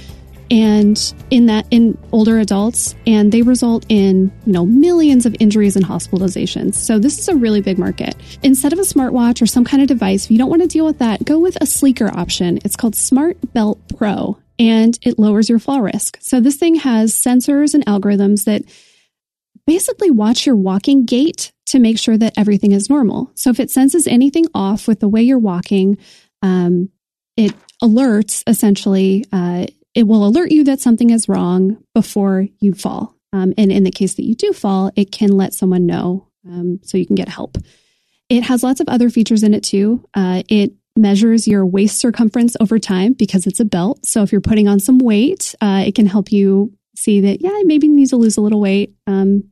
and 0.51 1.13
in 1.31 1.47
that 1.47 1.65
in 1.71 1.97
older 2.11 2.39
adults 2.39 2.95
and 3.07 3.31
they 3.31 3.41
result 3.41 3.85
in 3.89 4.31
you 4.45 4.53
know 4.53 4.65
millions 4.65 5.25
of 5.25 5.35
injuries 5.39 5.75
and 5.75 5.85
hospitalizations 5.85 6.75
so 6.75 6.99
this 6.99 7.17
is 7.17 7.27
a 7.27 7.35
really 7.35 7.61
big 7.61 7.79
market 7.79 8.15
instead 8.43 8.71
of 8.71 8.79
a 8.79 8.83
smartwatch 8.83 9.41
or 9.41 9.47
some 9.47 9.65
kind 9.65 9.81
of 9.81 9.87
device 9.87 10.25
if 10.25 10.31
you 10.31 10.37
don't 10.37 10.49
want 10.49 10.61
to 10.61 10.67
deal 10.67 10.85
with 10.85 10.99
that 10.99 11.23
go 11.25 11.39
with 11.39 11.57
a 11.61 11.65
sleeker 11.65 12.15
option 12.15 12.59
it's 12.63 12.75
called 12.75 12.95
smart 12.95 13.37
belt 13.53 13.79
pro 13.97 14.37
and 14.59 14.99
it 15.01 15.17
lowers 15.17 15.49
your 15.49 15.59
fall 15.59 15.81
risk 15.81 16.17
so 16.21 16.39
this 16.39 16.57
thing 16.57 16.75
has 16.75 17.13
sensors 17.13 17.73
and 17.73 17.85
algorithms 17.87 18.43
that 18.43 18.61
basically 19.65 20.11
watch 20.11 20.45
your 20.45 20.55
walking 20.55 21.05
gait 21.05 21.51
to 21.65 21.79
make 21.79 21.97
sure 21.97 22.17
that 22.17 22.33
everything 22.37 22.71
is 22.71 22.89
normal 22.89 23.31
so 23.35 23.49
if 23.49 23.59
it 23.59 23.71
senses 23.71 24.07
anything 24.07 24.45
off 24.53 24.87
with 24.87 24.99
the 24.99 25.09
way 25.09 25.21
you're 25.21 25.39
walking 25.39 25.97
um, 26.41 26.89
it 27.37 27.53
alerts 27.81 28.43
essentially 28.47 29.25
uh, 29.31 29.65
it 29.95 30.05
will 30.05 30.27
alert 30.27 30.51
you 30.51 30.65
that 30.65 30.81
something 30.81 31.09
is 31.09 31.29
wrong 31.29 31.77
before 31.93 32.47
you 32.59 32.73
fall. 32.73 33.15
Um, 33.33 33.53
and 33.57 33.71
in 33.71 33.83
the 33.83 33.91
case 33.91 34.15
that 34.15 34.25
you 34.25 34.35
do 34.35 34.53
fall, 34.53 34.91
it 34.95 35.11
can 35.11 35.31
let 35.31 35.53
someone 35.53 35.85
know 35.85 36.27
um, 36.45 36.79
so 36.83 36.97
you 36.97 37.05
can 37.05 37.15
get 37.15 37.29
help. 37.29 37.57
It 38.29 38.43
has 38.43 38.61
lots 38.61 38.81
of 38.81 38.89
other 38.89 39.09
features 39.09 39.43
in 39.43 39.53
it 39.53 39.63
too. 39.63 40.07
Uh, 40.13 40.43
it 40.49 40.73
measures 40.97 41.47
your 41.47 41.65
waist 41.65 41.99
circumference 41.99 42.55
over 42.59 42.77
time 42.77 43.13
because 43.13 43.47
it's 43.47 43.59
a 43.59 43.65
belt. 43.65 44.05
So 44.05 44.21
if 44.21 44.31
you're 44.31 44.41
putting 44.41 44.67
on 44.67 44.79
some 44.79 44.99
weight, 44.99 45.55
uh, 45.61 45.83
it 45.85 45.95
can 45.95 46.05
help 46.05 46.31
you 46.31 46.73
see 46.95 47.21
that, 47.21 47.41
yeah, 47.41 47.61
maybe 47.63 47.87
you 47.87 47.95
need 47.95 48.09
to 48.09 48.17
lose 48.17 48.37
a 48.37 48.41
little 48.41 48.61
weight. 48.61 48.93
Um, 49.07 49.49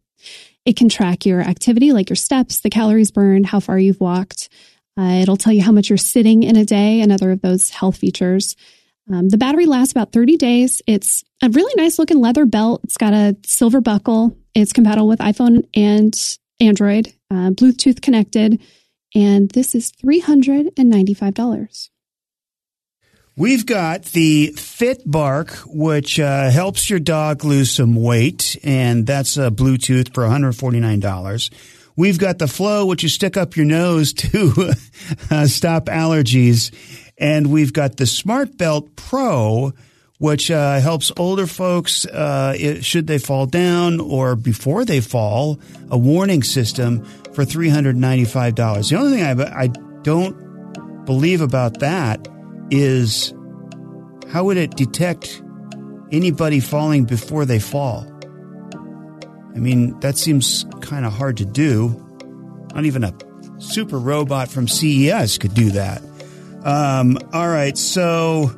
it 0.66 0.76
can 0.76 0.90
track 0.90 1.26
your 1.26 1.42
activity, 1.42 1.92
like 1.92 2.10
your 2.10 2.16
steps, 2.16 2.60
the 2.60 2.70
calories 2.70 3.12
burned, 3.12 3.46
how 3.46 3.60
far 3.60 3.78
you've 3.78 4.00
walked. 4.00 4.50
Uh, 4.98 5.20
it'll 5.22 5.38
tell 5.38 5.54
you 5.54 5.62
how 5.64 5.72
much 5.72 5.90
you're 5.90 5.98
sitting 5.98 6.44
in 6.44 6.56
a 6.56 6.66
day, 6.66 7.02
another 7.02 7.32
of 7.32 7.42
those 7.42 7.70
health 7.70 7.98
features. 7.98 8.56
Um, 9.12 9.30
the 9.30 9.38
battery 9.38 9.66
lasts 9.66 9.92
about 9.92 10.14
30 10.14 10.38
days. 10.38 10.82
It's 10.88 11.24
a 11.42 11.50
really 11.50 11.74
nice 11.76 12.00
looking 12.00 12.22
leather 12.22 12.46
belt. 12.46 12.82
It's 12.84 12.98
got 12.98 13.14
a 13.14 13.36
silver 13.46 13.82
buckle. 13.82 14.38
It's 14.54 14.72
compatible 14.72 15.08
with 15.08 15.20
iPhone 15.20 15.68
and 15.74 16.16
Android, 16.60 17.14
uh, 17.32 17.50
Bluetooth 17.50 18.02
connected, 18.02 18.62
and 19.16 19.50
this 19.52 19.76
is 19.76 19.92
$395. 19.92 21.90
We've 23.36 23.66
got 23.66 24.04
the 24.06 24.54
FitBark, 24.56 25.64
which 25.66 26.20
uh, 26.20 26.52
helps 26.52 26.88
your 26.88 27.00
dog 27.00 27.44
lose 27.44 27.72
some 27.72 27.96
weight, 27.96 28.58
and 28.64 29.08
that's 29.08 29.38
a 29.38 29.50
Bluetooth 29.50 30.14
for 30.14 30.24
$149. 30.24 31.50
We've 31.96 32.20
got 32.20 32.38
the 32.38 32.48
Flow, 32.48 32.86
which 32.86 33.02
you 33.02 33.10
stick 33.10 33.36
up 33.36 33.58
your 33.58 33.66
nose 33.66 34.14
to 34.18 34.74
uh, 35.32 35.48
stop 35.48 35.86
allergies. 35.86 36.72
And 37.18 37.48
we've 37.48 37.74
got 37.74 37.98
the 37.98 38.06
Smart 38.06 38.56
Belt 38.56 38.96
Pro, 38.96 39.74
which 40.20 40.52
uh, 40.52 40.80
helps 40.80 41.12
older 41.18 41.48
folks, 41.48 42.06
uh, 42.06 42.56
it, 42.56 42.86
should 42.86 43.08
they 43.08 43.18
fall 43.18 43.48
down 43.48 44.00
or 44.00 44.36
before 44.36 44.86
they 44.86 45.02
fall, 45.02 45.60
a 45.90 45.98
warning 45.98 46.44
system 46.44 47.04
for 47.34 47.46
$395. 47.46 48.90
The 48.90 48.96
only 48.96 49.18
thing 49.18 49.24
I, 49.24 49.64
I 49.64 49.68
don't 50.04 51.06
believe 51.06 51.42
about 51.42 51.80
that 51.80 52.28
is 52.74 53.34
how 54.32 54.46
would 54.46 54.58
it 54.58 54.76
detect 54.76 55.44
anybody 56.12 56.60
falling 56.60 57.06
before 57.06 57.46
they 57.46 57.60
fall? 57.60 58.08
I 59.56 59.60
mean, 59.60 60.00
that 60.00 60.18
seems 60.18 60.66
kind 60.82 61.06
of 61.06 61.14
hard 61.14 61.38
to 61.38 61.46
do. 61.46 62.00
Not 62.74 62.86
even 62.86 63.04
a 63.04 63.14
super 63.60 64.00
robot 64.00 64.50
from 64.50 64.68
CES 64.68 65.38
could 65.38 65.54
do 65.54 65.72
that. 65.72 66.02
Um, 66.64 67.20
all 67.32 67.48
right, 67.48 67.78
so, 67.78 68.50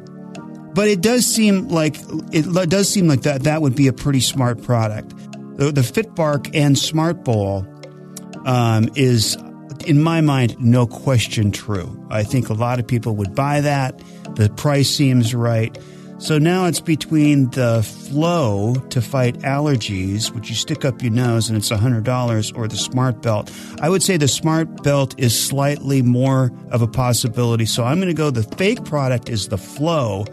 but 0.73 0.87
it 0.87 1.01
does 1.01 1.25
seem 1.25 1.67
like 1.67 1.97
it 2.31 2.69
does 2.69 2.87
seem 2.87 3.07
like 3.07 3.23
that 3.23 3.43
that 3.43 3.61
would 3.61 3.75
be 3.75 3.87
a 3.87 3.93
pretty 3.93 4.21
smart 4.21 4.63
product. 4.63 5.09
The, 5.57 5.71
the 5.71 5.81
FitBark 5.81 6.51
and 6.53 6.77
Smart 6.77 7.23
Bowl 7.25 7.65
um, 8.45 8.89
is, 8.95 9.37
in 9.85 10.01
my 10.01 10.21
mind, 10.21 10.59
no 10.59 10.87
question 10.87 11.51
true. 11.51 12.05
I 12.09 12.23
think 12.23 12.49
a 12.49 12.53
lot 12.53 12.79
of 12.79 12.87
people 12.87 13.15
would 13.15 13.35
buy 13.35 13.61
that. 13.61 14.01
The 14.35 14.49
price 14.49 14.89
seems 14.89 15.33
right. 15.33 15.77
So 16.17 16.37
now 16.37 16.65
it's 16.65 16.79
between 16.79 17.49
the 17.51 17.83
flow 17.83 18.75
to 18.89 19.01
fight 19.01 19.39
allergies, 19.39 20.31
which 20.31 20.49
you 20.49 20.55
stick 20.55 20.85
up 20.85 21.01
your 21.01 21.11
nose 21.11 21.49
and 21.49 21.57
it's 21.57 21.69
$100, 21.69 22.57
or 22.57 22.67
the 22.67 22.77
Smart 22.77 23.21
Belt. 23.21 23.51
I 23.81 23.89
would 23.89 24.01
say 24.01 24.15
the 24.15 24.27
Smart 24.27 24.81
Belt 24.81 25.13
is 25.17 25.37
slightly 25.37 26.01
more 26.01 26.51
of 26.71 26.81
a 26.81 26.87
possibility. 26.87 27.65
So 27.65 27.83
I'm 27.83 27.97
going 27.97 28.07
to 28.07 28.13
go 28.13 28.29
the 28.29 28.43
fake 28.43 28.85
product 28.85 29.29
is 29.29 29.49
the 29.49 29.57
flow, 29.57 30.23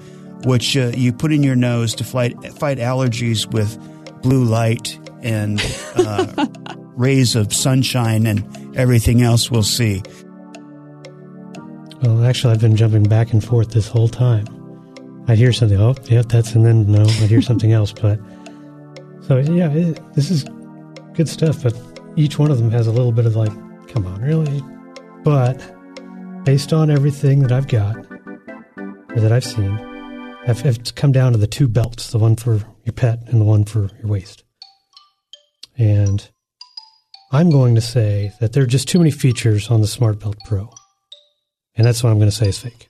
which 0.45 0.77
uh, 0.77 0.93
you 0.95 1.13
put 1.13 1.33
in 1.33 1.43
your 1.43 1.57
nose 1.57 1.97
to 1.97 2.05
fight, 2.05 2.33
fight 2.55 2.79
allergies 2.79 3.53
with 3.53 3.77
blue 4.23 4.45
light 4.45 4.99
and 5.23 5.61
uh, 5.97 6.47
rays 6.97 7.37
of 7.37 7.53
sunshine 7.53 8.27
and 8.27 8.77
everything 8.77 9.23
else 9.23 9.51
we'll 9.51 9.63
see. 9.63 10.03
Well, 12.03 12.25
actually, 12.25 12.55
I've 12.55 12.61
been 12.61 12.77
jumping 12.77 13.05
back 13.05 13.33
and 13.33 13.45
forth 13.45 13.71
this 13.71 13.87
whole 13.87 14.09
time. 14.09 14.47
I'd 15.29 15.39
hear 15.39 15.53
something. 15.53 15.81
Oh, 15.81 15.95
yeah, 16.05 16.23
that's 16.23 16.55
and 16.55 16.67
then 16.67 16.91
no, 16.91 17.03
I'd 17.03 17.31
hear 17.31 17.43
something 17.43 17.73
else. 17.81 17.93
But 17.93 18.19
so 19.21 19.39
yeah, 19.39 19.71
it, 19.71 20.01
this 20.15 20.31
is 20.31 20.45
good 21.13 21.29
stuff. 21.29 21.63
But 21.63 21.75
each 22.17 22.39
one 22.39 22.51
of 22.51 22.59
them 22.59 22.71
has 22.73 22.87
a 22.87 22.93
little 22.93 23.13
bit 23.13 23.27
of 23.27 23.37
like, 23.37 23.53
come 23.89 24.07
on, 24.07 24.21
really? 24.21 24.63
But 25.23 25.63
based 26.45 26.73
on 26.73 26.91
everything 26.91 27.43
that 27.43 27.53
I've 27.53 27.69
got 27.69 27.97
or 28.77 29.21
that 29.21 29.31
I've 29.31 29.45
seen, 29.45 29.71
I've, 30.49 30.67
I've 30.67 30.95
come 30.97 31.13
down 31.13 31.33
to 31.33 31.39
the 31.39 31.47
two 31.47 31.69
belts: 31.69 32.11
the 32.11 32.19
one 32.19 32.35
for 32.35 32.55
your 32.85 32.95
pet 32.95 33.23
and 33.29 33.41
the 33.41 33.45
one 33.45 33.65
for 33.65 33.91
your 34.01 34.09
waist. 34.09 34.43
And 35.79 36.29
I'm 37.33 37.51
going 37.51 37.75
to 37.77 37.81
say 37.81 38.33
that 38.41 38.53
there 38.53 38.63
are 38.63 38.67
just 38.67 38.89
too 38.89 38.99
many 38.99 39.11
features 39.11 39.71
on 39.71 39.81
the 39.81 39.87
Smart 39.87 40.21
Belt 40.21 40.37
Pro, 40.45 40.69
and 41.75 41.87
that's 41.87 42.03
what 42.03 42.11
I'm 42.11 42.19
going 42.19 42.31
to 42.31 42.37
say 42.37 42.49
is 42.49 42.59
fake. 42.59 42.89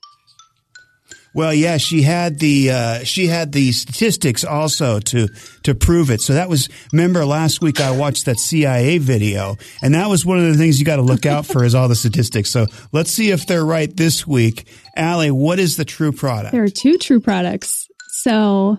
Well, 1.35 1.55
yeah, 1.55 1.76
she 1.76 2.02
had 2.02 2.40
the 2.40 2.70
uh, 2.70 3.05
she 3.05 3.28
had 3.28 3.52
the 3.52 3.70
statistics 3.70 4.44
also 4.44 4.98
to 4.98 5.28
to 5.62 5.74
prove 5.76 6.11
it. 6.11 6.20
So 6.20 6.35
that 6.35 6.48
was 6.48 6.68
remember 6.92 7.24
last 7.24 7.62
week 7.62 7.81
I 7.81 7.96
watched 7.96 8.26
that 8.26 8.40
CIA 8.40 8.98
video, 8.98 9.57
and 9.81 9.94
that 9.94 10.09
was 10.09 10.26
one 10.26 10.38
of 10.38 10.44
the 10.44 10.59
things 10.59 10.81
you 10.81 10.85
got 10.85 10.96
to 10.96 11.02
look 11.02 11.24
out 11.24 11.46
for 11.46 11.64
is 11.64 11.74
all 11.74 11.87
the 11.87 11.94
statistics. 11.94 12.50
So 12.50 12.66
let's 12.90 13.12
see 13.12 13.31
if 13.31 13.46
they're 13.46 13.64
right 13.64 13.96
this 13.96 14.26
week. 14.26 14.66
Allie, 14.96 15.31
what 15.31 15.61
is 15.61 15.76
the 15.76 15.85
true 15.85 16.12
product? 16.12 16.52
There 16.52 16.64
are 16.64 16.68
two 16.68 16.98
true 16.98 17.20
products. 17.20 17.87
So, 18.09 18.78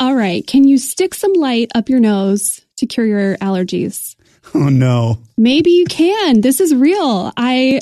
all 0.00 0.14
right, 0.16 0.44
can 0.44 0.64
you 0.64 0.78
stick 0.78 1.14
some 1.14 1.32
light 1.32 1.70
up 1.76 1.88
your 1.88 2.00
nose 2.00 2.60
to 2.78 2.86
cure 2.86 3.06
your 3.06 3.36
allergies? 3.38 4.15
Oh 4.54 4.68
no. 4.70 5.18
Maybe 5.36 5.70
you 5.70 5.84
can. 5.84 6.40
This 6.40 6.60
is 6.60 6.74
real. 6.74 7.30
I 7.36 7.80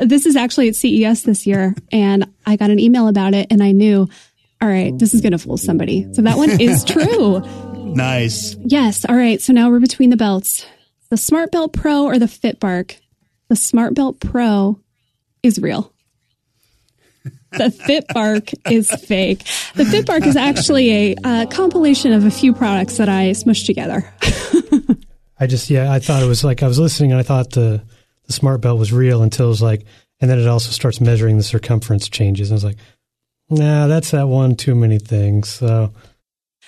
this 0.00 0.26
is 0.26 0.36
actually 0.36 0.68
at 0.68 0.74
CES 0.76 1.22
this 1.22 1.46
year 1.46 1.74
and 1.90 2.30
I 2.44 2.56
got 2.56 2.68
an 2.70 2.78
email 2.78 3.08
about 3.08 3.32
it 3.32 3.46
and 3.50 3.62
I 3.62 3.72
knew, 3.72 4.06
all 4.60 4.68
right, 4.68 4.96
this 4.98 5.14
is 5.14 5.22
going 5.22 5.32
to 5.32 5.38
fool 5.38 5.56
somebody. 5.56 6.12
So 6.12 6.20
that 6.22 6.36
one 6.36 6.60
is 6.60 6.84
true. 6.94 7.40
Nice. 7.94 8.54
Yes. 8.64 9.06
All 9.08 9.16
right. 9.16 9.40
So 9.40 9.52
now 9.54 9.70
we're 9.70 9.80
between 9.80 10.10
the 10.10 10.16
belts. 10.16 10.66
The 11.08 11.16
Smart 11.16 11.52
Belt 11.52 11.72
Pro 11.72 12.04
or 12.04 12.18
the 12.18 12.26
FitBark. 12.26 12.96
The 13.48 13.56
Smart 13.56 13.94
Belt 13.94 14.20
Pro 14.20 14.78
is 15.42 15.58
real. 15.58 15.90
The 17.52 17.64
FitBark 18.14 18.54
is 18.70 18.90
fake. 18.90 19.38
The 19.74 19.84
FitBark 19.84 20.26
is 20.26 20.36
actually 20.36 20.90
a 20.90 21.16
uh, 21.24 21.46
compilation 21.46 22.12
of 22.12 22.24
a 22.26 22.30
few 22.30 22.52
products 22.52 22.98
that 22.98 23.08
I 23.08 23.30
smushed 23.30 23.66
together. 23.66 24.12
I 25.40 25.46
just 25.46 25.70
yeah, 25.70 25.90
I 25.90 25.98
thought 25.98 26.22
it 26.22 26.26
was 26.26 26.44
like 26.44 26.62
I 26.62 26.68
was 26.68 26.78
listening 26.78 27.12
and 27.12 27.18
I 27.20 27.22
thought 27.24 27.50
the 27.50 27.82
the 28.26 28.32
smart 28.32 28.60
belt 28.60 28.78
was 28.78 28.92
real 28.92 29.22
until 29.22 29.46
it 29.46 29.50
was 29.50 29.62
like, 29.62 29.84
and 30.20 30.30
then 30.30 30.38
it 30.38 30.46
also 30.46 30.70
starts 30.70 31.00
measuring 31.00 31.36
the 31.38 31.42
circumference 31.42 32.08
changes. 32.08 32.50
And 32.50 32.54
I 32.54 32.58
was 32.58 32.64
like, 32.64 32.76
nah, 33.48 33.86
that's 33.86 34.10
that 34.12 34.28
one 34.28 34.54
too 34.54 34.74
many 34.74 34.98
things. 34.98 35.48
So 35.48 35.92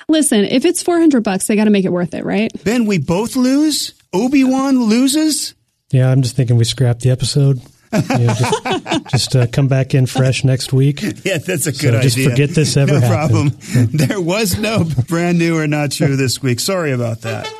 Listen, 0.08 0.44
if 0.44 0.64
it's 0.64 0.82
400 0.82 1.22
bucks, 1.22 1.46
they 1.46 1.54
got 1.54 1.64
to 1.64 1.70
make 1.70 1.84
it 1.84 1.92
worth 1.92 2.12
it, 2.14 2.24
right? 2.24 2.50
Ben, 2.64 2.86
we 2.86 2.98
both 2.98 3.36
lose? 3.36 3.92
Obi 4.12 4.42
Wan 4.42 4.80
loses? 4.86 5.54
yeah, 5.92 6.10
I'm 6.10 6.22
just 6.22 6.34
thinking 6.34 6.56
we 6.56 6.64
scrap 6.64 6.98
the 7.00 7.10
episode. 7.10 7.60
You 7.92 8.00
know, 8.26 8.32
just 8.34 9.06
just 9.10 9.36
uh, 9.36 9.46
come 9.48 9.68
back 9.68 9.94
in 9.94 10.06
fresh 10.06 10.44
next 10.44 10.72
week. 10.72 11.02
Yeah, 11.02 11.36
that's 11.36 11.66
a 11.66 11.74
So 11.74 11.88
idea. 11.88 12.00
just 12.00 12.18
forget 12.18 12.48
this 12.48 12.74
ever 12.78 12.92
no 12.98 13.00
happened. 13.00 13.60
problem. 13.60 13.88
there 13.92 14.18
was 14.18 14.56
no 14.58 14.84
brand 15.08 15.38
new 15.38 15.58
or 15.58 15.66
not 15.66 15.92
true 15.92 16.16
this 16.16 16.40
week. 16.42 16.58
Sorry 16.58 16.92
about 16.92 17.20
that. 17.20 17.52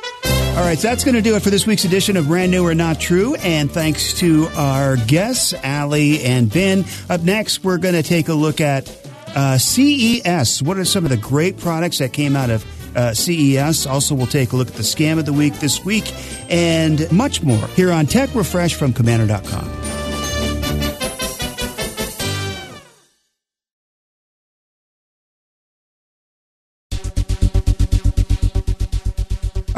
All 0.53 0.59
right, 0.59 0.77
so 0.77 0.87
that's 0.87 1.03
going 1.03 1.15
to 1.15 1.21
do 1.21 1.35
it 1.35 1.41
for 1.41 1.49
this 1.49 1.65
week's 1.65 1.83
edition 1.83 2.15
of 2.15 2.27
Brand 2.27 2.51
New 2.51 2.63
or 2.63 2.75
Not 2.75 2.99
True. 2.99 3.33
And 3.37 3.71
thanks 3.71 4.13
to 4.19 4.47
our 4.55 4.97
guests, 4.97 5.55
Allie 5.63 6.23
and 6.23 6.51
Ben. 6.53 6.85
Up 7.09 7.21
next, 7.21 7.63
we're 7.63 7.79
going 7.79 7.95
to 7.95 8.03
take 8.03 8.29
a 8.29 8.35
look 8.35 8.61
at 8.61 8.87
uh, 9.35 9.57
CES. 9.57 10.61
What 10.61 10.77
are 10.77 10.85
some 10.85 11.05
of 11.05 11.09
the 11.09 11.17
great 11.17 11.57
products 11.57 11.97
that 11.97 12.13
came 12.13 12.35
out 12.35 12.51
of 12.51 12.63
uh, 12.95 13.15
CES? 13.15 13.87
Also, 13.87 14.13
we'll 14.13 14.27
take 14.27 14.51
a 14.51 14.55
look 14.55 14.67
at 14.67 14.75
the 14.75 14.83
scam 14.83 15.17
of 15.17 15.25
the 15.25 15.33
week 15.33 15.55
this 15.55 15.83
week 15.83 16.13
and 16.51 17.11
much 17.11 17.41
more 17.41 17.67
here 17.69 17.91
on 17.91 18.05
Tech 18.05 18.33
Refresh 18.35 18.75
from 18.75 18.93
Komando.com. 18.93 20.02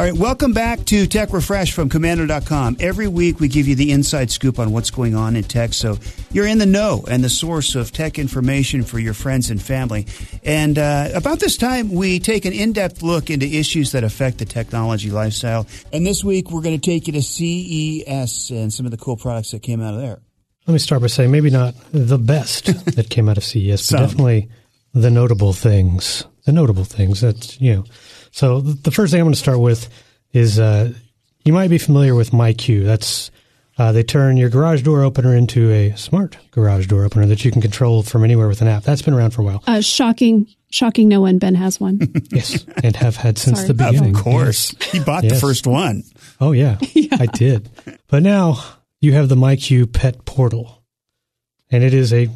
right, 0.06 0.14
welcome 0.14 0.54
back 0.54 0.86
to 0.86 1.08
Tech 1.08 1.34
Refresh 1.34 1.72
from 1.72 1.90
Komando.com. 1.90 2.78
Every 2.80 3.08
week 3.08 3.40
we 3.40 3.48
give 3.48 3.68
you 3.68 3.74
the 3.74 3.92
inside 3.92 4.30
scoop 4.30 4.60
on 4.60 4.72
what's 4.72 4.92
going 4.92 5.16
on 5.16 5.36
in 5.36 5.44
tech, 5.44 5.74
so 5.74 5.98
you're 6.32 6.46
in 6.46 6.60
the 6.60 6.66
know 6.68 7.04
and 7.10 7.24
the 7.24 7.30
source 7.30 7.74
of 7.74 7.92
tech 7.92 8.20
information 8.20 8.84
for 8.84 9.00
your 9.00 9.16
friends 9.16 9.50
and 9.50 9.60
family. 9.60 10.06
And 10.44 10.78
uh, 10.78 11.10
about 11.16 11.40
this 11.40 11.58
time, 11.58 11.92
we 11.92 12.20
take 12.20 12.46
an 12.46 12.54
in 12.54 12.72
depth 12.72 13.02
look 13.02 13.32
into 13.32 13.48
issues 13.48 13.94
that 13.94 14.04
affect 14.04 14.38
the 14.38 14.46
technology 14.46 15.10
lifestyle. 15.10 15.66
And 15.92 16.06
this 16.06 16.24
week 16.24 16.52
we're 16.52 16.62
going 16.62 16.80
to 16.80 16.86
take 16.86 17.08
you 17.08 17.14
to 17.14 17.24
CES 17.24 18.52
and 18.52 18.72
some 18.72 18.86
of 18.86 18.92
the 18.92 18.98
cool 18.98 19.18
products 19.18 19.52
that 19.52 19.64
came 19.64 19.82
out 19.82 19.96
of 19.96 20.02
there. 20.02 20.22
Let 20.68 20.74
me 20.74 20.80
start 20.80 21.02
by 21.02 21.08
saying 21.08 21.32
maybe 21.32 21.50
not 21.50 21.74
the 21.92 22.20
best 22.20 22.66
that 22.96 23.10
came 23.10 23.28
out 23.28 23.38
of 23.38 23.44
CES, 23.44 23.90
but 23.90 24.00
definitely 24.02 24.50
the 24.94 25.10
notable 25.10 25.54
things. 25.54 26.26
The 26.46 26.52
notable 26.52 26.84
things 26.84 27.22
that 27.22 27.60
you 27.60 27.74
know. 27.74 27.86
So 28.36 28.60
the 28.60 28.92
first 28.92 29.12
thing 29.12 29.22
I'm 29.22 29.28
going 29.28 29.34
to 29.34 29.40
start 29.40 29.62
with 29.62 29.88
is 30.34 30.60
uh, 30.60 30.92
you 31.46 31.54
might 31.54 31.70
be 31.70 31.78
familiar 31.78 32.16
with 32.16 32.32
MyQ. 32.32 32.84
That's 32.84 33.32
uh, 33.78 33.94
they 33.94 34.04
turn 34.04 34.36
your 34.36 34.50
garage 34.50 34.82
door 34.82 35.04
opener 35.04 35.34
into 35.34 35.72
a 35.72 35.96
smart 35.96 36.38
garage 36.52 36.88
door 36.88 37.06
opener 37.06 37.28
that 37.28 37.46
you 37.46 37.52
can 37.52 37.62
control 37.62 38.04
from 38.04 38.26
anywhere 38.26 38.50
with 38.50 38.62
an 38.62 38.68
app. 38.68 38.84
That's 38.84 39.02
been 39.02 39.14
around 39.14 39.32
for 39.32 39.42
a 39.42 39.46
while. 39.46 39.64
Uh, 39.66 39.80
shocking, 39.80 40.54
shocking 40.70 41.08
no 41.08 41.22
one. 41.22 41.38
Ben 41.38 41.56
has 41.56 41.80
one. 41.80 42.02
Yes, 42.30 42.66
and 42.84 42.94
have 42.98 43.16
had 43.16 43.38
since 43.38 43.60
Sorry. 43.60 43.70
the 43.70 43.74
beginning. 43.74 44.14
Of 44.14 44.22
course. 44.22 44.76
He 44.92 45.00
bought 45.00 45.24
the 45.24 45.36
first 45.36 45.66
one. 45.66 46.04
Oh 46.42 46.52
yeah, 46.64 46.78
I 47.14 47.28
did. 47.28 47.70
But 48.08 48.22
now 48.22 48.62
you 49.00 49.14
have 49.14 49.30
the 49.30 49.36
MyQ 49.36 49.94
Pet 49.94 50.26
Portal, 50.26 50.84
and 51.72 51.86
it 51.86 51.94
is 51.94 52.12
a, 52.12 52.28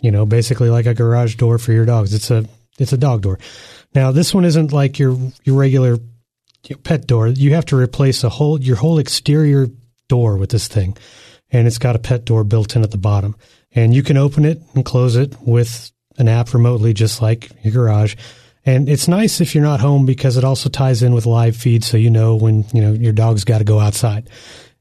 you 0.00 0.10
know, 0.10 0.26
basically 0.26 0.68
like 0.68 0.86
a 0.86 0.94
garage 0.94 1.36
door 1.36 1.58
for 1.58 1.72
your 1.72 1.84
dogs. 1.84 2.12
It's 2.12 2.32
a 2.32 2.44
it's 2.80 2.92
a 2.92 2.98
dog 2.98 3.22
door. 3.22 3.38
Now 3.94 4.12
this 4.12 4.32
one 4.34 4.44
isn't 4.44 4.72
like 4.72 4.98
your 4.98 5.18
your 5.44 5.56
regular 5.56 5.98
pet 6.84 7.06
door. 7.06 7.28
You 7.28 7.54
have 7.54 7.66
to 7.66 7.76
replace 7.76 8.24
a 8.24 8.28
whole 8.28 8.60
your 8.60 8.76
whole 8.76 8.98
exterior 8.98 9.68
door 10.08 10.36
with 10.36 10.50
this 10.50 10.68
thing, 10.68 10.96
and 11.50 11.66
it's 11.66 11.78
got 11.78 11.96
a 11.96 12.00
pet 12.00 12.24
door 12.24 12.44
built 12.44 12.76
in 12.76 12.82
at 12.82 12.90
the 12.90 12.98
bottom, 12.98 13.36
and 13.72 13.94
you 13.94 14.02
can 14.02 14.16
open 14.16 14.44
it 14.44 14.60
and 14.74 14.84
close 14.84 15.16
it 15.16 15.34
with 15.40 15.90
an 16.18 16.28
app 16.28 16.52
remotely, 16.54 16.92
just 16.92 17.22
like 17.22 17.50
your 17.62 17.72
garage. 17.72 18.14
And 18.66 18.88
it's 18.88 19.08
nice 19.08 19.40
if 19.40 19.54
you're 19.54 19.64
not 19.64 19.80
home 19.80 20.04
because 20.04 20.36
it 20.36 20.44
also 20.44 20.68
ties 20.68 21.02
in 21.02 21.14
with 21.14 21.26
live 21.26 21.56
feed, 21.56 21.82
so 21.82 21.96
you 21.96 22.10
know 22.10 22.36
when 22.36 22.64
you 22.72 22.82
know 22.82 22.92
your 22.92 23.12
dog's 23.12 23.44
got 23.44 23.58
to 23.58 23.64
go 23.64 23.80
outside. 23.80 24.28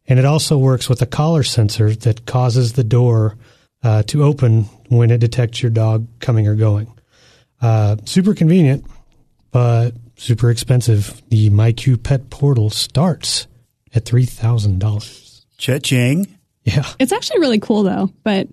And 0.07 0.19
it 0.19 0.25
also 0.25 0.57
works 0.57 0.89
with 0.89 1.01
a 1.01 1.05
collar 1.05 1.43
sensor 1.43 1.95
that 1.95 2.25
causes 2.25 2.73
the 2.73 2.83
door 2.83 3.37
uh, 3.83 4.03
to 4.03 4.23
open 4.23 4.63
when 4.89 5.11
it 5.11 5.19
detects 5.19 5.61
your 5.61 5.69
dog 5.69 6.07
coming 6.19 6.47
or 6.47 6.55
going. 6.55 6.91
Uh, 7.61 7.97
super 8.05 8.33
convenient, 8.33 8.85
but 9.51 9.91
super 10.15 10.49
expensive. 10.51 11.21
The 11.29 11.49
MyQ 11.49 12.03
Pet 12.03 12.29
Portal 12.29 12.69
starts 12.69 13.47
at 13.93 14.05
three 14.05 14.25
thousand 14.25 14.79
dollars. 14.79 15.45
Cha-ching. 15.57 16.35
Yeah, 16.63 16.85
It's 16.99 17.11
actually 17.11 17.39
really 17.39 17.59
cool 17.59 17.83
though, 17.83 18.11
but 18.23 18.47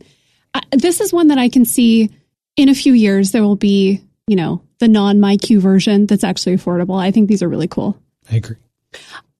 I, 0.54 0.60
this 0.72 1.00
is 1.00 1.12
one 1.12 1.28
that 1.28 1.38
I 1.38 1.48
can 1.48 1.64
see 1.64 2.10
in 2.56 2.68
a 2.68 2.74
few 2.74 2.94
years 2.94 3.30
there 3.32 3.42
will 3.42 3.56
be, 3.56 4.00
you 4.26 4.36
know, 4.36 4.62
the 4.78 4.88
non 4.88 5.18
MyQ 5.18 5.58
version 5.58 6.06
that's 6.06 6.24
actually 6.24 6.56
affordable. 6.56 6.98
I 7.00 7.10
think 7.10 7.28
these 7.28 7.42
are 7.42 7.48
really 7.48 7.68
cool. 7.68 8.00
I 8.30 8.36
agree. 8.36 8.56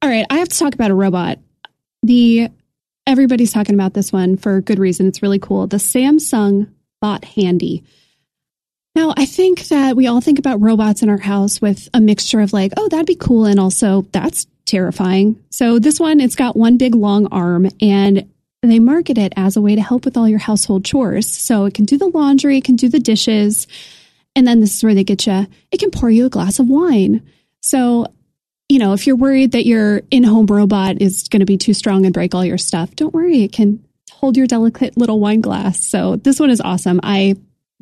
All 0.03 0.11
right, 0.11 0.27
I 0.31 0.39
have 0.39 0.49
to 0.49 0.59
talk 0.59 0.75
about 0.75 0.91
a 0.91 0.95
robot. 0.95 1.39
The 2.03 2.51
everybody's 3.07 3.53
talking 3.53 3.75
about 3.75 3.95
this 3.95 4.13
one 4.13 4.37
for 4.37 4.61
good 4.61 4.79
reason. 4.79 5.07
It's 5.09 5.23
really 5.23 5.39
cool. 5.39 5.67
The 5.67 5.79
Samsung 5.79 6.69
Bot 7.01 7.25
Handy. 7.25 7.85
Now, 8.97 9.13
I 9.15 9.27
think 9.27 9.69
that 9.69 9.95
we 9.95 10.07
all 10.07 10.23
think 10.23 10.39
about 10.39 10.63
robots 10.63 11.03
in 11.03 11.11
our 11.11 11.19
house 11.19 11.61
with 11.61 11.87
a 11.93 12.01
mixture 12.01 12.41
of 12.41 12.55
like, 12.55 12.73
oh, 12.79 12.89
that'd 12.89 13.05
be 13.05 13.15
cool, 13.15 13.45
and 13.45 13.61
also 13.61 14.07
that's 14.11 14.47
terrifying. 14.65 15.39
So 15.51 15.79
this 15.79 16.01
one, 16.01 16.19
it's 16.19 16.35
got 16.35 16.57
one 16.57 16.79
big 16.79 16.95
long 16.95 17.27
arm, 17.27 17.69
and 17.79 18.27
they 18.63 18.79
market 18.79 19.19
it 19.19 19.35
as 19.37 19.55
a 19.55 19.61
way 19.61 19.75
to 19.75 19.83
help 19.83 20.07
with 20.07 20.17
all 20.17 20.27
your 20.27 20.39
household 20.39 20.87
chores. 20.87 21.31
So 21.31 21.67
it 21.67 21.75
can 21.75 21.85
do 21.85 21.99
the 21.99 22.09
laundry, 22.09 22.57
it 22.57 22.65
can 22.65 22.77
do 22.77 22.89
the 22.89 22.99
dishes, 22.99 23.67
and 24.35 24.49
then 24.49 24.61
this 24.61 24.75
is 24.75 24.83
where 24.83 24.95
they 24.95 25.05
get 25.05 25.27
you. 25.27 25.47
It 25.71 25.79
can 25.79 25.91
pour 25.91 26.09
you 26.09 26.25
a 26.25 26.31
glass 26.31 26.59
of 26.59 26.67
wine. 26.67 27.21
So 27.61 28.07
you 28.71 28.79
know, 28.79 28.95
if 28.95 29.07
you're 29.07 29.17
worried 29.17 29.53
that 29.53 29.67
your 29.67 30.01
in 30.11 30.25
home 30.25 30.47
robot 30.47 31.03
is 31.03 31.29
going 31.29 31.41
to 31.41 31.47
be 31.47 31.59
too 31.59 31.75
strong 31.75 32.07
and 32.07 32.15
break 32.15 32.35
all 32.35 32.47
your 32.47 32.57
stuff, 32.57 32.97
don't 32.97 33.13
worry. 33.13 33.45
It 33.45 33.53
can 33.53 33.85
hold 34.11 34.39
your 34.39 34.47
delicate 34.47 34.97
little 34.97 35.21
wine 35.21 35.43
glass. 35.43 35.85
So 35.85 36.17
this 36.17 36.41
one 36.41 36.49
is 36.49 36.63
awesome. 36.63 36.99
I 37.03 37.37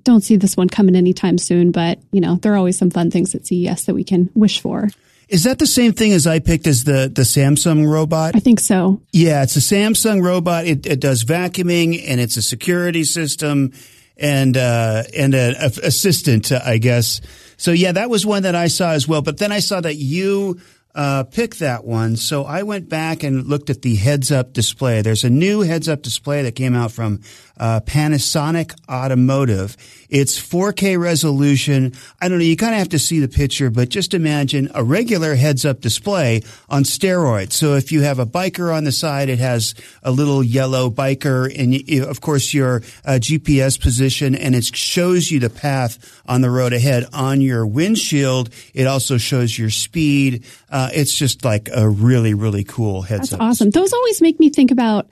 don't 0.04 0.20
see 0.20 0.36
this 0.36 0.56
one 0.56 0.68
coming 0.68 0.94
anytime 0.94 1.38
soon, 1.38 1.70
but 1.70 1.98
you 2.12 2.20
know, 2.20 2.36
there 2.36 2.52
are 2.52 2.56
always 2.56 2.78
some 2.78 2.90
fun 2.90 3.10
things 3.10 3.34
at 3.34 3.46
CES 3.46 3.86
that 3.86 3.94
we 3.94 4.04
can 4.04 4.30
wish 4.34 4.60
for. 4.60 4.88
Is 5.28 5.44
that 5.44 5.58
the 5.58 5.66
same 5.66 5.92
thing 5.92 6.12
as 6.12 6.26
I 6.26 6.38
picked 6.38 6.66
as 6.66 6.84
the, 6.84 7.10
the 7.12 7.22
Samsung 7.22 7.90
robot? 7.90 8.36
I 8.36 8.40
think 8.40 8.60
so. 8.60 9.00
Yeah, 9.12 9.42
it's 9.42 9.56
a 9.56 9.60
Samsung 9.60 10.22
robot. 10.22 10.66
It, 10.66 10.86
it 10.86 11.00
does 11.00 11.24
vacuuming 11.24 12.04
and 12.06 12.20
it's 12.20 12.36
a 12.36 12.42
security 12.42 13.04
system 13.04 13.72
and 14.16 14.56
uh, 14.56 15.02
and 15.16 15.34
an 15.34 15.54
assistant, 15.56 16.52
I 16.52 16.78
guess. 16.78 17.20
So 17.56 17.72
yeah, 17.72 17.92
that 17.92 18.10
was 18.10 18.26
one 18.26 18.44
that 18.44 18.54
I 18.54 18.68
saw 18.68 18.90
as 18.90 19.08
well. 19.08 19.22
But 19.22 19.38
then 19.38 19.50
I 19.50 19.60
saw 19.60 19.80
that 19.80 19.96
you 19.96 20.60
uh, 20.94 21.24
picked 21.24 21.58
that 21.58 21.84
one, 21.84 22.16
so 22.16 22.44
I 22.44 22.62
went 22.62 22.88
back 22.88 23.22
and 23.22 23.46
looked 23.46 23.68
at 23.68 23.82
the 23.82 23.96
heads-up 23.96 24.52
display. 24.52 25.02
There's 25.02 25.24
a 25.24 25.30
new 25.30 25.62
heads-up 25.62 26.02
display 26.02 26.42
that 26.42 26.52
came 26.52 26.74
out 26.74 26.92
from 26.92 27.20
uh, 27.56 27.80
Panasonic 27.80 28.74
Automotive. 28.88 29.76
It's 30.08 30.38
4K 30.38 31.00
resolution. 31.00 31.94
I 32.20 32.28
don't 32.28 32.38
know. 32.38 32.44
You 32.44 32.56
kind 32.56 32.74
of 32.74 32.78
have 32.78 32.90
to 32.90 32.98
see 32.98 33.20
the 33.20 33.28
picture, 33.28 33.70
but 33.70 33.88
just 33.88 34.14
imagine 34.14 34.70
a 34.74 34.84
regular 34.84 35.34
heads-up 35.34 35.80
display 35.80 36.42
on 36.68 36.84
steroids. 36.84 37.52
So 37.52 37.74
if 37.74 37.90
you 37.90 38.02
have 38.02 38.18
a 38.18 38.26
biker 38.26 38.74
on 38.74 38.84
the 38.84 38.92
side, 38.92 39.28
it 39.28 39.38
has 39.38 39.74
a 40.02 40.10
little 40.10 40.42
yellow 40.42 40.90
biker, 40.90 41.52
and 41.58 41.74
you, 41.74 42.04
of 42.04 42.20
course 42.20 42.54
your 42.54 42.76
uh, 43.04 43.18
GPS 43.20 43.80
position, 43.80 44.34
and 44.34 44.54
it 44.54 44.64
shows 44.64 45.30
you 45.30 45.40
the 45.40 45.50
path 45.50 46.22
on 46.26 46.40
the 46.40 46.50
road 46.50 46.72
ahead 46.72 47.06
on 47.12 47.40
your 47.40 47.66
windshield. 47.66 48.50
It 48.72 48.86
also 48.86 49.18
shows 49.18 49.58
your 49.58 49.70
speed. 49.70 50.44
Uh, 50.70 50.83
it's 50.92 51.14
just 51.14 51.44
like 51.44 51.68
a 51.72 51.88
really, 51.88 52.34
really 52.34 52.64
cool 52.64 53.02
heads 53.02 53.30
That's 53.30 53.40
awesome. 53.40 53.70
Those 53.70 53.92
always 53.92 54.20
make 54.20 54.38
me 54.40 54.50
think 54.50 54.70
about 54.70 55.08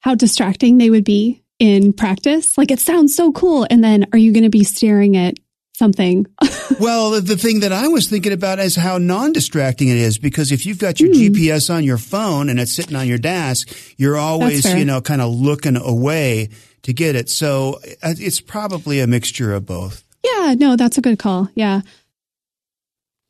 how 0.00 0.14
distracting 0.14 0.78
they 0.78 0.90
would 0.90 1.04
be 1.04 1.42
in 1.58 1.92
practice. 1.92 2.56
Like 2.58 2.70
it 2.70 2.80
sounds 2.80 3.14
so 3.14 3.32
cool. 3.32 3.66
And 3.68 3.82
then 3.82 4.06
are 4.12 4.18
you 4.18 4.32
going 4.32 4.44
to 4.44 4.50
be 4.50 4.64
staring 4.64 5.16
at 5.16 5.34
something. 5.76 6.26
well, 6.80 7.20
the 7.20 7.36
thing 7.36 7.60
that 7.60 7.72
I 7.72 7.88
was 7.88 8.08
thinking 8.08 8.32
about 8.32 8.58
is 8.58 8.76
how 8.76 8.98
non-distracting 8.98 9.88
it 9.88 9.98
is 9.98 10.18
because 10.18 10.50
if 10.50 10.64
you've 10.66 10.78
got 10.78 10.98
your 11.00 11.10
Mm. 11.10 11.30
GPS 11.30 11.72
on 11.72 11.84
your 11.84 11.98
phone 11.98 12.48
and 12.48 12.58
it's 12.58 12.72
sitting 12.72 12.96
on 12.96 13.06
your 13.06 13.18
desk, 13.18 13.68
you're 13.96 14.16
always, 14.16 14.64
you 14.74 14.84
know, 14.84 15.00
kind 15.00 15.20
of 15.20 15.34
looking 15.34 15.76
away 15.76 16.48
to 16.82 16.92
get 16.92 17.14
it. 17.14 17.28
So 17.28 17.78
uh, 18.02 18.14
it's 18.18 18.40
probably 18.40 19.00
a 19.00 19.06
mixture 19.06 19.52
of 19.52 19.66
both. 19.66 20.02
yeah, 20.24 20.54
no, 20.58 20.76
that's 20.76 20.98
a 20.98 21.00
good 21.00 21.18
call. 21.18 21.48
Yeah. 21.54 21.82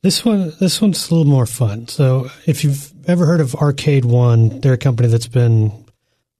This 0.07 0.23
one, 0.23 0.53
this 0.61 0.81
one's 0.81 1.11
a 1.11 1.13
little 1.13 1.29
more 1.29 1.45
fun. 1.45 1.89
So, 1.89 2.29
if 2.45 2.63
you've 2.63 2.93
ever 3.09 3.25
heard 3.25 3.41
of 3.41 3.55
Arcade 3.55 4.05
One, 4.05 4.61
they're 4.61 4.71
a 4.71 4.77
company 4.77 5.09
that's 5.09 5.27
been, 5.27 5.69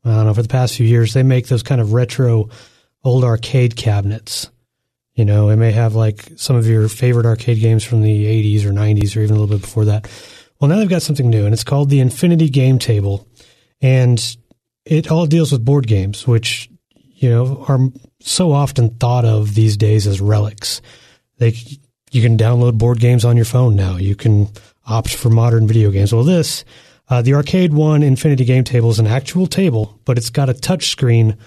I 0.06 0.10
don't 0.10 0.25
know, 0.27 0.34
for 0.34 0.41
the 0.41 0.47
past 0.47 0.75
few 0.75 0.86
years. 0.86 1.12
They 1.12 1.21
make 1.21 1.47
those 1.47 1.63
kind 1.63 1.82
of 1.82 1.91
retro, 1.91 2.47
old 3.03 3.25
arcade 3.25 3.75
cabinets. 3.75 4.49
You 5.15 5.25
know, 5.25 5.49
it 5.49 5.58
may 5.58 5.73
have 5.73 5.95
like 5.95 6.30
some 6.38 6.56
of 6.56 6.65
your 6.65 6.88
favorite 6.88 7.25
arcade 7.25 7.60
games 7.60 7.84
from 7.84 8.03
the 8.03 8.56
'80s 8.56 8.63
or 8.63 8.71
'90s, 8.71 9.17
or 9.17 9.19
even 9.19 9.36
a 9.36 9.39
little 9.41 9.58
bit 9.58 9.63
before 9.63 9.84
that. 9.84 10.10
Well, 10.62 10.69
now 10.69 10.77
they've 10.77 10.88
got 10.88 11.01
something 11.01 11.30
new, 11.30 11.43
and 11.43 11.53
it's 11.53 11.65
called 11.65 11.89
the 11.89 11.99
Infinity 11.99 12.47
Game 12.47 12.80
Table, 12.80 13.27
and 13.82 14.38
it 14.86 15.12
all 15.12 15.25
deals 15.25 15.51
with 15.51 15.65
board 15.65 15.88
games, 15.88 16.25
which 16.25 16.69
you 17.15 17.30
know 17.30 17.65
are 17.67 17.80
so 18.21 18.53
often 18.53 18.91
thought 18.91 19.25
of 19.25 19.56
these 19.56 19.75
days 19.75 20.08
as 20.08 20.21
relics. 20.21 20.82
They 21.38 21.53
you 22.12 22.22
can 22.22 22.38
download 22.38 22.78
board 22.78 23.00
games 23.00 23.26
on 23.26 23.36
your 23.36 23.46
phone 23.46 23.76
now. 23.76 23.98
You 23.98 24.15
can 24.15 24.50
opt 24.86 25.13
for 25.13 25.30
modern 25.30 25.67
video 25.67 25.91
games. 25.91 26.13
Well, 26.13 26.24
this, 26.24 26.63
uh, 27.10 27.22
the 27.22 27.34
Arcade 27.34 27.74
One 27.74 28.04
Infinity 28.04 28.46
Game 28.46 28.63
Table 28.63 28.89
is 28.89 29.00
an 29.00 29.08
actual 29.08 29.48
table, 29.48 30.00
but 30.06 30.17
it's 30.17 30.30
got 30.30 30.50
a 30.50 30.54
touch 30.54 30.89
screen 30.89 31.38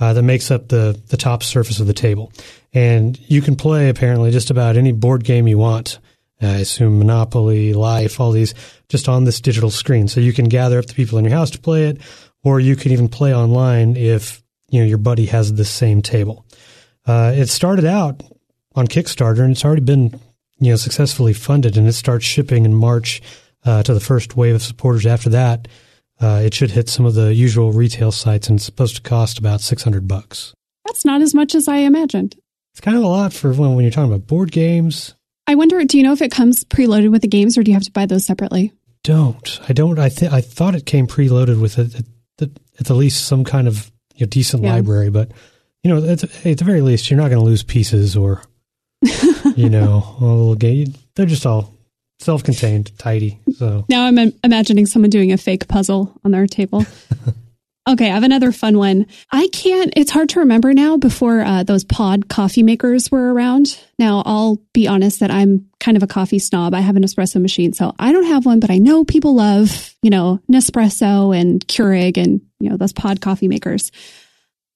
uh, 0.00 0.12
that 0.12 0.22
makes 0.22 0.50
up 0.50 0.68
the 0.68 1.00
the 1.08 1.16
top 1.16 1.42
surface 1.42 1.80
of 1.80 1.86
the 1.86 1.92
table, 1.92 2.32
and 2.72 3.18
you 3.28 3.42
can 3.42 3.56
play 3.56 3.88
apparently 3.88 4.30
just 4.30 4.50
about 4.50 4.76
any 4.76 4.92
board 4.92 5.24
game 5.24 5.48
you 5.48 5.58
want. 5.58 5.98
Uh, 6.40 6.46
I 6.46 6.56
assume 6.58 6.98
Monopoly, 6.98 7.74
Life, 7.74 8.20
all 8.20 8.30
these 8.30 8.54
just 8.88 9.08
on 9.08 9.24
this 9.24 9.40
digital 9.40 9.70
screen. 9.70 10.06
So 10.06 10.20
you 10.20 10.32
can 10.32 10.44
gather 10.44 10.78
up 10.78 10.86
the 10.86 10.94
people 10.94 11.18
in 11.18 11.24
your 11.24 11.34
house 11.34 11.50
to 11.50 11.58
play 11.58 11.86
it, 11.86 12.00
or 12.44 12.60
you 12.60 12.76
can 12.76 12.92
even 12.92 13.08
play 13.08 13.34
online 13.34 13.96
if 13.96 14.40
you 14.70 14.80
know 14.80 14.86
your 14.86 14.98
buddy 14.98 15.26
has 15.26 15.52
the 15.52 15.64
same 15.64 16.00
table. 16.00 16.46
Uh, 17.04 17.32
it 17.34 17.46
started 17.46 17.84
out 17.84 18.22
on 18.78 18.86
Kickstarter, 18.88 19.40
and 19.40 19.52
it's 19.52 19.64
already 19.64 19.82
been 19.82 20.18
you 20.58 20.70
know 20.70 20.76
successfully 20.76 21.32
funded, 21.32 21.76
and 21.76 21.86
it 21.86 21.92
starts 21.92 22.24
shipping 22.24 22.64
in 22.64 22.74
March 22.74 23.20
uh, 23.64 23.82
to 23.82 23.92
the 23.94 24.00
first 24.00 24.36
wave 24.36 24.54
of 24.54 24.62
supporters. 24.62 25.06
After 25.06 25.30
that, 25.30 25.68
uh, 26.20 26.42
it 26.44 26.54
should 26.54 26.70
hit 26.70 26.88
some 26.88 27.04
of 27.06 27.14
the 27.14 27.34
usual 27.34 27.72
retail 27.72 28.12
sites, 28.12 28.48
and 28.48 28.56
it's 28.58 28.64
supposed 28.64 28.96
to 28.96 29.02
cost 29.02 29.38
about 29.38 29.60
six 29.60 29.82
hundred 29.82 30.06
bucks. 30.08 30.54
That's 30.86 31.04
not 31.04 31.20
as 31.22 31.34
much 31.34 31.54
as 31.54 31.68
I 31.68 31.78
imagined. 31.78 32.36
It's 32.72 32.80
kind 32.80 32.96
of 32.96 33.02
a 33.02 33.08
lot 33.08 33.32
for 33.32 33.52
when, 33.52 33.74
when 33.74 33.84
you're 33.84 33.90
talking 33.92 34.12
about 34.12 34.26
board 34.26 34.52
games. 34.52 35.14
I 35.46 35.54
wonder, 35.54 35.82
do 35.84 35.96
you 35.98 36.04
know 36.04 36.12
if 36.12 36.22
it 36.22 36.30
comes 36.30 36.64
preloaded 36.64 37.10
with 37.10 37.22
the 37.22 37.28
games 37.28 37.56
or 37.58 37.62
do 37.62 37.70
you 37.70 37.74
have 37.74 37.82
to 37.84 37.90
buy 37.90 38.06
those 38.06 38.24
separately? 38.26 38.72
Don't 39.04 39.60
I 39.68 39.72
don't 39.72 39.98
I 39.98 40.08
think 40.10 40.32
I 40.32 40.40
thought 40.40 40.74
it 40.74 40.84
came 40.86 41.06
preloaded 41.06 41.60
with 41.60 41.78
it 41.78 42.04
at, 42.40 42.50
the 42.84 42.94
least 42.94 43.26
some 43.26 43.44
kind 43.44 43.66
of 43.66 43.90
you 44.14 44.26
know, 44.26 44.30
decent 44.30 44.62
Yeah. 44.62 44.74
library, 44.74 45.10
but 45.10 45.30
you 45.82 45.90
know 45.90 46.06
at, 46.08 46.18
the- 46.20 46.50
at 46.50 46.58
the 46.58 46.64
very 46.64 46.80
least 46.82 47.10
you're 47.10 47.18
not 47.18 47.28
going 47.30 47.40
to 47.40 47.44
lose 47.44 47.62
pieces 47.62 48.16
or 48.16 48.42
you 49.56 49.68
know 49.68 50.16
a 50.20 50.24
little 50.24 50.54
game. 50.54 50.94
They're 51.14 51.26
just 51.26 51.46
all 51.46 51.72
self-contained, 52.20 52.98
tidy. 52.98 53.38
So 53.56 53.84
Now 53.88 54.04
I'm 54.04 54.18
im- 54.18 54.32
imagining 54.42 54.86
someone 54.86 55.10
doing 55.10 55.32
a 55.32 55.36
fake 55.36 55.68
puzzle 55.68 56.18
on 56.24 56.32
their 56.32 56.46
table. 56.46 56.84
okay, 57.88 58.10
I 58.10 58.14
have 58.14 58.24
another 58.24 58.52
fun 58.52 58.76
one. 58.76 59.06
I 59.30 59.48
can't, 59.48 59.92
it's 59.96 60.10
hard 60.10 60.28
to 60.30 60.40
remember 60.40 60.74
now 60.74 60.96
before 60.96 61.40
uh, 61.40 61.62
those 61.62 61.84
pod 61.84 62.28
coffee 62.28 62.62
makers 62.62 63.10
were 63.10 63.32
around. 63.32 63.80
Now, 63.98 64.22
I'll 64.26 64.58
be 64.74 64.88
honest 64.88 65.20
that 65.20 65.30
I'm 65.30 65.68
kind 65.80 65.96
of 65.96 66.02
a 66.02 66.08
coffee 66.08 66.38
snob. 66.40 66.74
I 66.74 66.80
have 66.80 66.96
an 66.96 67.04
espresso 67.04 67.40
machine, 67.40 67.72
so 67.72 67.94
I 67.98 68.12
don't 68.12 68.26
have 68.26 68.44
one, 68.46 68.58
but 68.60 68.70
I 68.70 68.78
know 68.78 69.04
people 69.04 69.34
love, 69.36 69.94
you 70.02 70.10
know, 70.10 70.40
Nespresso 70.50 71.36
and 71.38 71.66
Keurig 71.68 72.16
and, 72.18 72.40
you 72.58 72.68
know, 72.68 72.76
those 72.76 72.92
pod 72.92 73.20
coffee 73.20 73.48
makers. 73.48 73.92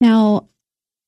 Now, 0.01 0.49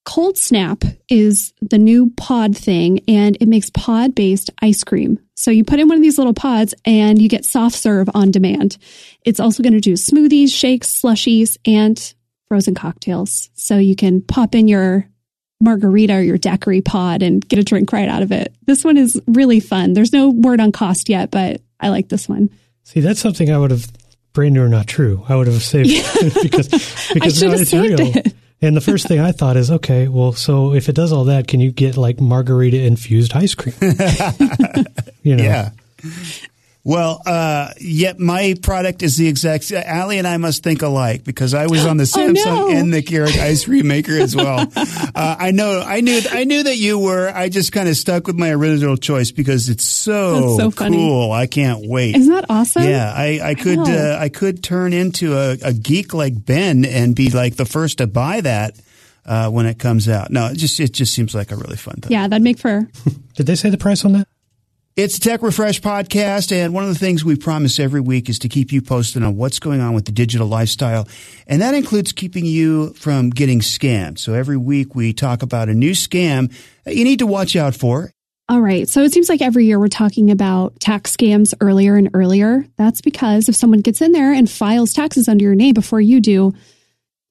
Cold 0.04 0.36
Snap 0.36 0.84
is 1.08 1.52
the 1.62 1.78
new 1.78 2.10
pod 2.16 2.56
thing 2.56 3.00
and 3.08 3.36
it 3.40 3.48
makes 3.48 3.70
pod 3.70 4.14
based 4.14 4.50
ice 4.60 4.84
cream. 4.84 5.18
So 5.34 5.50
you 5.50 5.64
put 5.64 5.80
in 5.80 5.88
one 5.88 5.96
of 5.96 6.02
these 6.02 6.18
little 6.18 6.34
pods 6.34 6.74
and 6.84 7.20
you 7.20 7.28
get 7.28 7.44
soft 7.44 7.74
serve 7.74 8.08
on 8.14 8.30
demand. 8.30 8.76
It's 9.24 9.40
also 9.40 9.62
going 9.62 9.72
to 9.72 9.80
do 9.80 9.94
smoothies, 9.94 10.50
shakes, 10.52 11.00
slushies, 11.00 11.56
and 11.66 12.14
frozen 12.48 12.74
cocktails. 12.74 13.48
So 13.54 13.78
you 13.78 13.96
can 13.96 14.20
pop 14.20 14.54
in 14.54 14.68
your 14.68 15.08
margarita 15.60 16.14
or 16.14 16.20
your 16.20 16.38
daiquiri 16.38 16.82
pod 16.82 17.22
and 17.22 17.46
get 17.46 17.58
a 17.58 17.64
drink 17.64 17.90
right 17.92 18.08
out 18.08 18.22
of 18.22 18.30
it. 18.30 18.54
This 18.66 18.84
one 18.84 18.98
is 18.98 19.20
really 19.26 19.60
fun. 19.60 19.94
There's 19.94 20.12
no 20.12 20.28
word 20.28 20.60
on 20.60 20.70
cost 20.72 21.08
yet, 21.08 21.30
but 21.30 21.62
I 21.80 21.88
like 21.88 22.08
this 22.10 22.28
one. 22.28 22.50
see, 22.82 23.00
that's 23.00 23.20
something 23.20 23.50
I 23.50 23.56
would 23.58 23.70
have 23.70 23.90
brand 24.34 24.54
new 24.54 24.62
or 24.62 24.68
not 24.68 24.86
true. 24.86 25.24
I 25.28 25.36
would 25.36 25.46
have 25.46 25.62
saved 25.62 25.88
because 26.42 26.68
because 27.14 27.38
should 27.38 27.46
no, 27.46 27.50
have 27.52 27.60
it's 27.62 27.70
saved 27.70 27.98
real. 28.00 28.16
it. 28.16 28.34
And 28.64 28.76
the 28.76 28.80
first 28.90 29.06
thing 29.06 29.20
I 29.20 29.32
thought 29.32 29.56
is, 29.56 29.70
okay, 29.70 30.08
well, 30.08 30.32
so 30.32 30.74
if 30.74 30.88
it 30.88 30.94
does 30.94 31.12
all 31.12 31.24
that, 31.24 31.46
can 31.48 31.60
you 31.60 31.70
get 31.70 31.96
like 31.96 32.20
margarita 32.20 32.80
infused 32.82 33.34
ice 33.34 33.54
cream? 33.54 33.74
you 35.22 35.36
know, 35.36 35.44
Yeah. 35.44 35.70
Well, 36.86 37.22
uh, 37.24 37.70
yet 37.80 38.18
my 38.18 38.54
product 38.60 39.02
is 39.02 39.16
the 39.16 39.26
exact. 39.26 39.72
Allie 39.72 40.18
and 40.18 40.26
I 40.28 40.36
must 40.36 40.62
think 40.62 40.82
alike 40.82 41.24
because 41.24 41.54
I 41.54 41.66
was 41.66 41.86
on 41.86 41.96
the 41.96 42.04
Samsung 42.04 42.36
Oh, 42.46 42.68
no. 42.68 42.76
and 42.76 42.92
the 42.92 43.02
Keurig 43.02 43.38
ice 43.38 43.64
cream 43.64 43.86
maker 43.88 44.12
as 44.12 44.36
well. 44.36 44.70
uh, 44.76 45.36
I 45.38 45.50
know, 45.50 45.80
I 45.80 46.02
knew, 46.02 46.20
I 46.30 46.44
knew 46.44 46.62
that 46.64 46.76
you 46.76 46.98
were. 46.98 47.30
I 47.34 47.48
just 47.48 47.72
kind 47.72 47.88
of 47.88 47.96
stuck 47.96 48.26
with 48.26 48.36
my 48.36 48.50
original 48.50 48.98
choice 48.98 49.30
because 49.30 49.70
it's 49.70 49.84
so, 49.84 50.34
That's 50.42 50.56
so 50.58 50.70
funny. 50.70 50.98
cool. 50.98 51.32
I 51.32 51.46
can't 51.46 51.86
wait. 51.88 52.16
Isn't 52.16 52.32
that 52.34 52.44
awesome? 52.50 52.82
Yeah, 52.82 53.10
I, 53.16 53.40
I 53.42 53.54
could 53.54 53.78
Wow. 53.78 53.84
uh, 53.86 54.18
I 54.20 54.28
could 54.28 54.62
turn 54.62 54.92
into 54.92 55.38
a, 55.38 55.52
a 55.62 55.72
geek 55.72 56.12
like 56.12 56.44
Ben 56.44 56.84
and 56.84 57.16
be 57.16 57.30
like 57.30 57.56
the 57.56 57.64
first 57.64 57.96
to 57.98 58.06
buy 58.06 58.42
that 58.42 58.78
uh, 59.24 59.48
when 59.50 59.64
it 59.64 59.78
comes 59.78 60.06
out. 60.06 60.30
No, 60.30 60.48
it 60.48 60.56
just 60.58 60.78
it 60.80 60.92
just 60.92 61.14
seems 61.14 61.34
like 61.34 61.50
a 61.50 61.56
really 61.56 61.76
fun 61.76 61.94
thing. 62.02 62.12
Yeah, 62.12 62.28
that'd 62.28 62.42
make 62.44 62.58
for 62.58 62.86
Did 63.36 63.46
they 63.46 63.54
say 63.54 63.70
the 63.70 63.78
price 63.78 64.04
on 64.04 64.12
that? 64.12 64.28
It's 64.96 65.18
Tech 65.18 65.42
Refresh 65.42 65.80
podcast, 65.80 66.52
and 66.52 66.72
one 66.72 66.84
of 66.84 66.88
the 66.88 66.94
things 66.94 67.24
we 67.24 67.34
promise 67.34 67.80
every 67.80 68.00
week 68.00 68.28
is 68.28 68.38
to 68.38 68.48
keep 68.48 68.70
you 68.70 68.80
posted 68.80 69.24
on 69.24 69.34
what's 69.34 69.58
going 69.58 69.80
on 69.80 69.92
with 69.92 70.04
the 70.04 70.12
digital 70.12 70.46
lifestyle, 70.46 71.08
and 71.48 71.60
that 71.62 71.74
includes 71.74 72.12
keeping 72.12 72.46
you 72.46 72.92
from 72.92 73.30
getting 73.30 73.58
scammed. 73.58 74.20
So 74.20 74.34
every 74.34 74.56
week 74.56 74.94
we 74.94 75.12
talk 75.12 75.42
about 75.42 75.68
a 75.68 75.74
new 75.74 75.90
scam 75.90 76.54
you 76.86 77.02
need 77.02 77.18
to 77.18 77.26
watch 77.26 77.56
out 77.56 77.74
for. 77.74 78.12
All 78.48 78.60
right. 78.60 78.88
So 78.88 79.02
it 79.02 79.12
seems 79.12 79.28
like 79.28 79.42
every 79.42 79.66
year 79.66 79.80
we're 79.80 79.88
talking 79.88 80.30
about 80.30 80.78
tax 80.78 81.16
scams 81.16 81.54
earlier 81.60 81.96
and 81.96 82.10
earlier. 82.14 82.64
That's 82.76 83.00
because 83.00 83.48
if 83.48 83.56
someone 83.56 83.80
gets 83.80 84.00
in 84.00 84.12
there 84.12 84.32
and 84.32 84.48
files 84.48 84.92
taxes 84.92 85.28
under 85.28 85.42
your 85.44 85.56
name 85.56 85.74
before 85.74 86.00
you 86.00 86.20
do, 86.20 86.54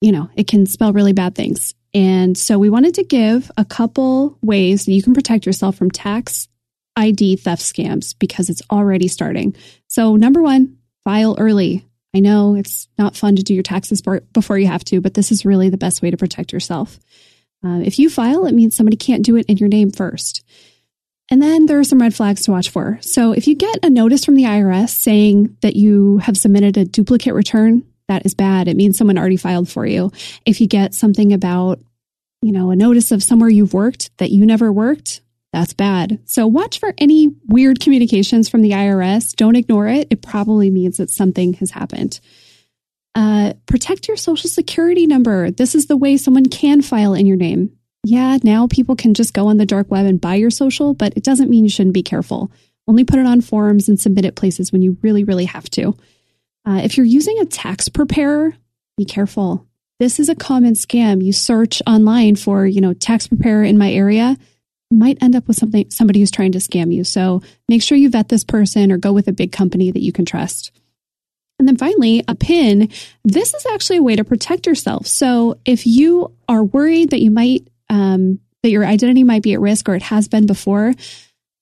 you 0.01 0.11
know, 0.11 0.29
it 0.35 0.47
can 0.47 0.65
spell 0.65 0.91
really 0.91 1.13
bad 1.13 1.33
things. 1.33 1.75
And 1.93 2.37
so 2.37 2.59
we 2.59 2.69
wanted 2.69 2.95
to 2.95 3.05
give 3.05 3.49
a 3.55 3.63
couple 3.63 4.37
ways 4.41 4.83
that 4.83 4.91
you 4.91 5.01
can 5.01 5.13
protect 5.13 5.45
yourself 5.45 5.77
from 5.77 5.91
tax 5.91 6.49
ID 6.95 7.37
theft 7.37 7.61
scams 7.61 8.15
because 8.17 8.49
it's 8.49 8.61
already 8.71 9.07
starting. 9.07 9.55
So, 9.87 10.15
number 10.15 10.41
one, 10.41 10.77
file 11.03 11.35
early. 11.39 11.85
I 12.15 12.19
know 12.19 12.55
it's 12.55 12.87
not 12.97 13.15
fun 13.15 13.35
to 13.37 13.43
do 13.43 13.53
your 13.53 13.63
taxes 13.63 14.03
before 14.33 14.57
you 14.59 14.67
have 14.67 14.83
to, 14.85 15.01
but 15.01 15.15
this 15.15 15.31
is 15.31 15.45
really 15.45 15.69
the 15.69 15.77
best 15.77 16.01
way 16.01 16.11
to 16.11 16.17
protect 16.17 16.53
yourself. 16.53 16.99
Uh, 17.65 17.79
if 17.79 17.97
you 17.97 18.09
file, 18.09 18.45
it 18.45 18.53
means 18.53 18.75
somebody 18.75 18.97
can't 18.97 19.25
do 19.25 19.35
it 19.35 19.47
in 19.47 19.57
your 19.57 19.69
name 19.69 19.89
first. 19.89 20.43
And 21.31 21.41
then 21.41 21.65
there 21.65 21.79
are 21.79 21.83
some 21.83 22.01
red 22.01 22.13
flags 22.13 22.43
to 22.43 22.51
watch 22.51 22.69
for. 22.69 22.99
So 23.01 23.31
if 23.31 23.47
you 23.47 23.55
get 23.55 23.83
a 23.83 23.89
notice 23.89 24.25
from 24.25 24.35
the 24.35 24.43
IRS 24.43 24.89
saying 24.89 25.57
that 25.61 25.75
you 25.75 26.19
have 26.19 26.37
submitted 26.37 26.77
a 26.77 26.85
duplicate 26.85 27.33
return, 27.33 27.83
that 28.07 28.25
is 28.25 28.35
bad. 28.35 28.67
It 28.67 28.75
means 28.75 28.97
someone 28.97 29.17
already 29.17 29.37
filed 29.37 29.69
for 29.69 29.85
you. 29.85 30.11
If 30.45 30.59
you 30.59 30.67
get 30.67 30.93
something 30.93 31.31
about, 31.31 31.79
you 32.41 32.51
know, 32.51 32.71
a 32.71 32.75
notice 32.75 33.11
of 33.11 33.23
somewhere 33.23 33.49
you've 33.49 33.73
worked 33.73 34.15
that 34.17 34.31
you 34.31 34.45
never 34.45 34.71
worked, 34.71 35.21
that's 35.53 35.73
bad. 35.73 36.19
So 36.25 36.45
watch 36.47 36.79
for 36.79 36.93
any 36.97 37.29
weird 37.47 37.79
communications 37.79 38.49
from 38.49 38.61
the 38.61 38.71
IRS. 38.71 39.33
Don't 39.35 39.55
ignore 39.55 39.87
it. 39.87 40.07
It 40.09 40.21
probably 40.21 40.69
means 40.69 40.97
that 40.97 41.09
something 41.09 41.53
has 41.55 41.71
happened. 41.71 42.19
Uh, 43.15 43.53
protect 43.67 44.09
your 44.09 44.17
social 44.17 44.49
security 44.49 45.07
number. 45.07 45.51
This 45.51 45.75
is 45.75 45.85
the 45.85 45.95
way 45.95 46.17
someone 46.17 46.47
can 46.47 46.81
file 46.81 47.13
in 47.13 47.25
your 47.25 47.37
name 47.37 47.77
yeah, 48.03 48.37
now 48.43 48.67
people 48.67 48.95
can 48.95 49.13
just 49.13 49.33
go 49.33 49.47
on 49.47 49.57
the 49.57 49.65
dark 49.65 49.89
web 49.89 50.05
and 50.05 50.19
buy 50.19 50.35
your 50.35 50.49
social, 50.49 50.93
but 50.93 51.13
it 51.15 51.23
doesn't 51.23 51.49
mean 51.49 51.63
you 51.63 51.69
shouldn't 51.69 51.93
be 51.93 52.03
careful. 52.03 52.51
Only 52.85 53.05
put 53.05 53.19
it 53.19 53.25
on 53.25 53.39
forums 53.39 53.87
and 53.87 53.99
submit 53.99 54.25
it 54.25 54.35
places 54.35 54.71
when 54.71 54.81
you 54.81 54.97
really, 55.01 55.23
really 55.23 55.45
have 55.45 55.69
to. 55.71 55.95
Uh, 56.65 56.81
if 56.83 56.97
you're 56.97 57.05
using 57.05 57.39
a 57.39 57.45
tax 57.45 57.87
preparer, 57.87 58.55
be 58.97 59.05
careful. 59.05 59.65
This 59.99 60.19
is 60.19 60.27
a 60.27 60.35
common 60.35 60.73
scam. 60.73 61.23
You 61.23 61.31
search 61.31 61.81
online 61.87 62.35
for, 62.35 62.65
you 62.65 62.81
know, 62.81 62.93
tax 62.93 63.27
preparer 63.27 63.63
in 63.63 63.77
my 63.77 63.91
area, 63.91 64.37
might 64.93 65.21
end 65.21 65.35
up 65.35 65.47
with 65.47 65.57
something 65.57 65.89
somebody 65.89 66.19
who's 66.19 66.31
trying 66.31 66.51
to 66.53 66.59
scam 66.59 66.93
you. 66.93 67.03
So 67.03 67.41
make 67.67 67.81
sure 67.81 67.97
you 67.97 68.09
vet 68.09 68.29
this 68.29 68.43
person 68.43 68.91
or 68.91 68.97
go 68.97 69.11
with 69.11 69.27
a 69.27 69.33
big 69.33 69.51
company 69.51 69.91
that 69.91 70.03
you 70.03 70.11
can 70.11 70.25
trust. 70.25 70.71
And 71.59 71.67
then 71.67 71.77
finally, 71.77 72.23
a 72.27 72.35
PIN. 72.35 72.89
This 73.23 73.53
is 73.53 73.65
actually 73.67 73.97
a 73.97 74.03
way 74.03 74.15
to 74.15 74.23
protect 74.23 74.65
yourself. 74.65 75.07
So 75.07 75.59
if 75.65 75.85
you 75.85 76.31
are 76.47 76.63
worried 76.63 77.11
that 77.11 77.21
you 77.21 77.31
might 77.31 77.67
um, 77.89 78.39
that 78.63 78.69
your 78.69 78.85
identity 78.85 79.23
might 79.23 79.43
be 79.43 79.53
at 79.53 79.59
risk 79.59 79.87
or 79.87 79.95
it 79.95 80.01
has 80.03 80.27
been 80.27 80.45
before, 80.45 80.93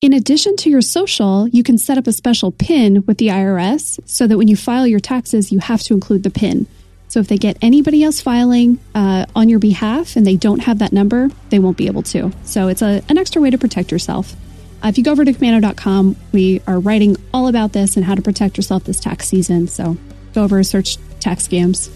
in 0.02 0.14
addition 0.14 0.56
to 0.58 0.70
your 0.70 0.82
social, 0.82 1.48
you 1.48 1.64
can 1.64 1.78
set 1.78 1.98
up 1.98 2.08
a 2.08 2.12
special 2.12 2.52
PIN 2.52 3.04
with 3.06 3.18
the 3.18 3.28
IRS 3.28 4.00
so 4.06 4.28
that 4.28 4.38
when 4.38 4.48
you 4.48 4.56
file 4.56 4.88
your 4.88 5.00
taxes, 5.00 5.52
you 5.52 5.60
have 5.60 5.82
to 5.84 5.94
include 5.94 6.24
the 6.24 6.32
PIN. 6.32 6.66
So 7.12 7.20
if 7.20 7.28
they 7.28 7.38
get 7.38 7.58
anybody 7.62 8.06
else 8.06 8.22
filing 8.22 8.80
uh, 8.96 9.26
on 9.36 9.50
your 9.50 9.60
behalf 9.60 10.16
and 10.16 10.26
they 10.26 10.38
don't 10.38 10.60
have 10.60 10.80
that 10.80 10.94
number, 10.94 11.28
they 11.50 11.60
won't 11.60 11.76
be 11.76 11.88
able 11.88 12.04
to. 12.04 12.32
So 12.46 12.70
it's 12.70 12.82
a, 12.82 13.04
an 13.10 13.18
extra 13.18 13.42
way 13.42 13.50
to 13.50 13.58
protect 13.58 13.92
yourself. 13.92 14.34
Uh, 14.82 14.88
if 14.88 14.98
you 14.98 15.04
go 15.04 15.12
over 15.12 15.26
to 15.26 15.34
komando.com, 15.34 16.16
we 16.32 16.62
are 16.68 16.80
writing 16.80 17.18
all 17.34 17.50
about 17.50 17.74
this 17.74 17.98
and 17.98 18.06
how 18.06 18.16
to 18.16 18.22
protect 18.22 18.56
yourself 18.56 18.86
this 18.86 19.02
tax 19.02 19.28
season. 19.28 19.68
So 19.68 19.98
go 20.34 20.44
over 20.44 20.56
and 20.56 20.66
search 20.66 20.96
tax 21.20 21.46
scams. 21.46 21.92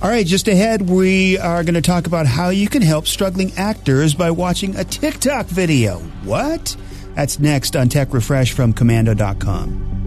All 0.00 0.08
right, 0.08 0.24
just 0.24 0.46
ahead, 0.46 0.88
we 0.88 1.38
are 1.38 1.64
going 1.64 1.74
to 1.74 1.82
talk 1.82 2.06
about 2.06 2.26
how 2.26 2.50
you 2.50 2.68
can 2.68 2.82
help 2.82 3.08
struggling 3.08 3.52
actors 3.56 4.14
by 4.14 4.30
watching 4.30 4.76
a 4.76 4.84
TikTok 4.84 5.46
video. 5.46 5.98
What? 6.22 6.76
That's 7.16 7.40
next 7.40 7.74
on 7.74 7.88
Tech 7.88 8.14
Refresh 8.14 8.52
from 8.52 8.74
komando.com. 8.74 10.01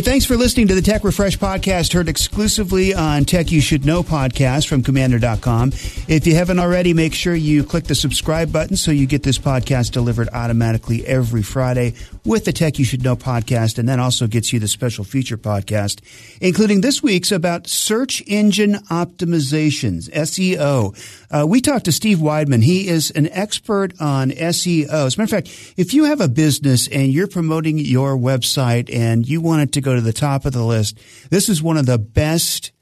Hey, 0.00 0.04
thanks 0.12 0.24
for 0.24 0.38
listening 0.38 0.68
to 0.68 0.74
the 0.74 0.80
Tech 0.80 1.04
Refresh 1.04 1.38
podcast, 1.38 1.92
heard 1.92 2.08
exclusively 2.08 2.94
on 2.94 3.26
Tech 3.26 3.52
You 3.52 3.60
Should 3.60 3.84
Know 3.84 4.02
podcast 4.02 4.66
from 4.66 4.82
komando.com. 4.82 5.72
If 6.08 6.26
you 6.26 6.34
haven't 6.34 6.58
already, 6.58 6.94
make 6.94 7.12
sure 7.12 7.34
you 7.34 7.62
click 7.62 7.84
the 7.84 7.94
subscribe 7.94 8.50
button 8.50 8.78
so 8.78 8.92
you 8.92 9.06
get 9.06 9.24
this 9.24 9.36
podcast 9.36 9.90
delivered 9.90 10.30
automatically 10.32 11.06
every 11.06 11.42
Friday 11.42 11.92
with 12.24 12.44
the 12.44 12.52
Tech 12.52 12.78
You 12.78 12.84
Should 12.84 13.02
Know 13.02 13.16
podcast, 13.16 13.78
and 13.78 13.88
then 13.88 14.00
also 14.00 14.26
gets 14.26 14.52
you 14.52 14.60
the 14.60 14.68
special 14.68 15.04
feature 15.04 15.36
podcast, 15.36 16.00
including 16.40 16.80
this 16.80 17.02
week's 17.02 17.32
about 17.32 17.66
search 17.66 18.22
engine 18.26 18.74
optimizations, 18.90 20.10
SEO. 20.10 20.96
Uh, 21.30 21.46
we 21.46 21.60
talked 21.60 21.84
to 21.86 21.92
Steve 21.92 22.18
Weidman. 22.18 22.62
He 22.62 22.88
is 22.88 23.10
an 23.10 23.28
expert 23.28 23.92
on 24.00 24.30
SEO. 24.30 25.06
As 25.06 25.16
a 25.16 25.20
matter 25.20 25.36
of 25.36 25.44
fact, 25.44 25.74
if 25.76 25.94
you 25.94 26.04
have 26.04 26.20
a 26.20 26.28
business 26.28 26.88
and 26.88 27.12
you're 27.12 27.26
promoting 27.26 27.78
your 27.78 28.16
website 28.16 28.94
and 28.94 29.28
you 29.28 29.40
want 29.40 29.62
it 29.62 29.72
to 29.72 29.80
go 29.80 29.94
to 29.94 30.00
the 30.00 30.12
top 30.12 30.44
of 30.44 30.52
the 30.52 30.64
list, 30.64 30.98
this 31.30 31.48
is 31.48 31.62
one 31.62 31.76
of 31.76 31.86
the 31.86 31.98
best 31.98 32.72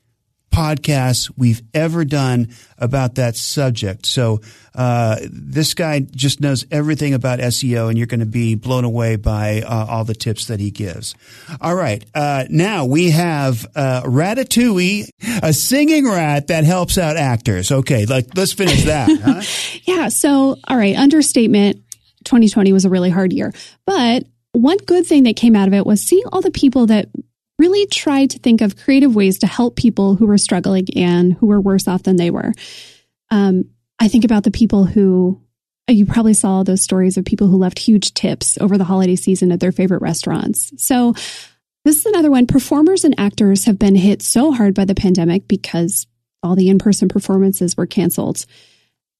podcasts 0.50 1.30
we've 1.36 1.62
ever 1.74 2.04
done 2.04 2.48
about 2.78 3.16
that 3.16 3.36
subject. 3.36 4.06
So 4.06 4.40
uh, 4.74 5.16
this 5.30 5.74
guy 5.74 6.00
just 6.00 6.40
knows 6.40 6.64
everything 6.70 7.14
about 7.14 7.38
SEO, 7.40 7.88
and 7.88 7.98
you're 7.98 8.06
going 8.06 8.20
to 8.20 8.26
be 8.26 8.54
blown 8.54 8.84
away 8.84 9.16
by 9.16 9.62
uh, 9.62 9.86
all 9.88 10.04
the 10.04 10.14
tips 10.14 10.46
that 10.46 10.60
he 10.60 10.70
gives. 10.70 11.14
All 11.60 11.74
right, 11.74 12.04
uh, 12.14 12.44
now 12.48 12.84
we 12.84 13.10
have 13.10 13.66
uh, 13.74 14.02
Ratatouille, 14.02 15.08
a 15.42 15.52
singing 15.52 16.08
rat 16.08 16.48
that 16.48 16.64
helps 16.64 16.98
out 16.98 17.16
actors. 17.16 17.72
Okay, 17.72 18.06
like 18.06 18.28
let's 18.36 18.52
finish 18.52 18.84
that. 18.84 19.08
huh? 19.22 19.42
Yeah. 19.84 20.08
So, 20.08 20.56
all 20.66 20.76
right, 20.76 20.96
understatement 20.96 21.82
2020 22.24 22.72
was 22.72 22.84
a 22.84 22.90
really 22.90 23.10
hard 23.10 23.32
year. 23.32 23.52
But 23.84 24.24
one 24.52 24.78
good 24.78 25.06
thing 25.06 25.24
that 25.24 25.36
came 25.36 25.56
out 25.56 25.68
of 25.68 25.74
it 25.74 25.86
was 25.86 26.02
seeing 26.02 26.24
all 26.32 26.40
the 26.40 26.50
people 26.50 26.86
that 26.86 27.08
really 27.58 27.86
tried 27.86 28.30
to 28.30 28.38
think 28.38 28.60
of 28.60 28.76
creative 28.76 29.14
ways 29.14 29.38
to 29.40 29.46
help 29.46 29.76
people 29.76 30.14
who 30.14 30.26
were 30.26 30.38
struggling 30.38 30.86
and 30.96 31.34
who 31.34 31.46
were 31.46 31.60
worse 31.60 31.88
off 31.88 32.04
than 32.04 32.16
they 32.16 32.30
were. 32.30 32.52
Um, 33.30 33.64
I 33.98 34.08
think 34.08 34.24
about 34.24 34.44
the 34.44 34.50
people 34.50 34.84
who 34.84 35.40
you 35.88 36.06
probably 36.06 36.34
saw 36.34 36.62
those 36.62 36.82
stories 36.82 37.16
of 37.16 37.24
people 37.24 37.48
who 37.48 37.56
left 37.56 37.78
huge 37.78 38.14
tips 38.14 38.58
over 38.60 38.76
the 38.76 38.84
holiday 38.84 39.16
season 39.16 39.50
at 39.52 39.60
their 39.60 39.72
favorite 39.72 40.02
restaurants. 40.02 40.72
So, 40.76 41.14
this 41.84 42.00
is 42.00 42.06
another 42.06 42.30
one. 42.30 42.46
Performers 42.46 43.04
and 43.04 43.14
actors 43.18 43.64
have 43.64 43.78
been 43.78 43.94
hit 43.94 44.20
so 44.20 44.52
hard 44.52 44.74
by 44.74 44.84
the 44.84 44.94
pandemic 44.94 45.48
because 45.48 46.06
all 46.42 46.54
the 46.54 46.68
in 46.68 46.78
person 46.78 47.08
performances 47.08 47.76
were 47.76 47.86
canceled. 47.86 48.44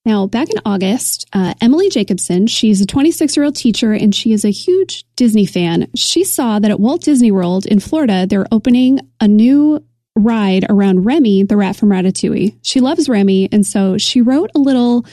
Now, 0.04 0.26
back 0.26 0.48
in 0.48 0.61
August, 0.64 1.26
uh, 1.32 1.54
Emily 1.61 1.90
Jacobson, 1.90 2.46
she's 2.46 2.80
a 2.80 2.87
26 2.87 3.37
year 3.37 3.44
old 3.44 3.56
teacher 3.56 3.92
and 3.92 4.14
she 4.14 4.32
is 4.32 4.44
a 4.44 4.50
huge 4.50 5.04
Disney 5.16 5.44
fan. 5.44 5.88
She 5.94 6.24
saw 6.24 6.58
that 6.58 6.70
at 6.70 6.80
Walt 6.80 7.02
Disney 7.02 7.30
World 7.30 7.66
in 7.66 7.78
Florida, 7.80 8.26
they're 8.26 8.46
opening 8.50 9.00
a 9.20 9.28
new 9.28 9.84
ride 10.16 10.64
around 10.68 11.04
Remy, 11.04 11.44
the 11.44 11.56
rat 11.56 11.76
from 11.76 11.90
Ratatouille. 11.90 12.56
She 12.62 12.80
loves 12.80 13.08
Remy, 13.08 13.50
and 13.52 13.66
so 13.66 13.98
she 13.98 14.20
wrote 14.20 14.50
a 14.54 14.58
little 14.58 15.04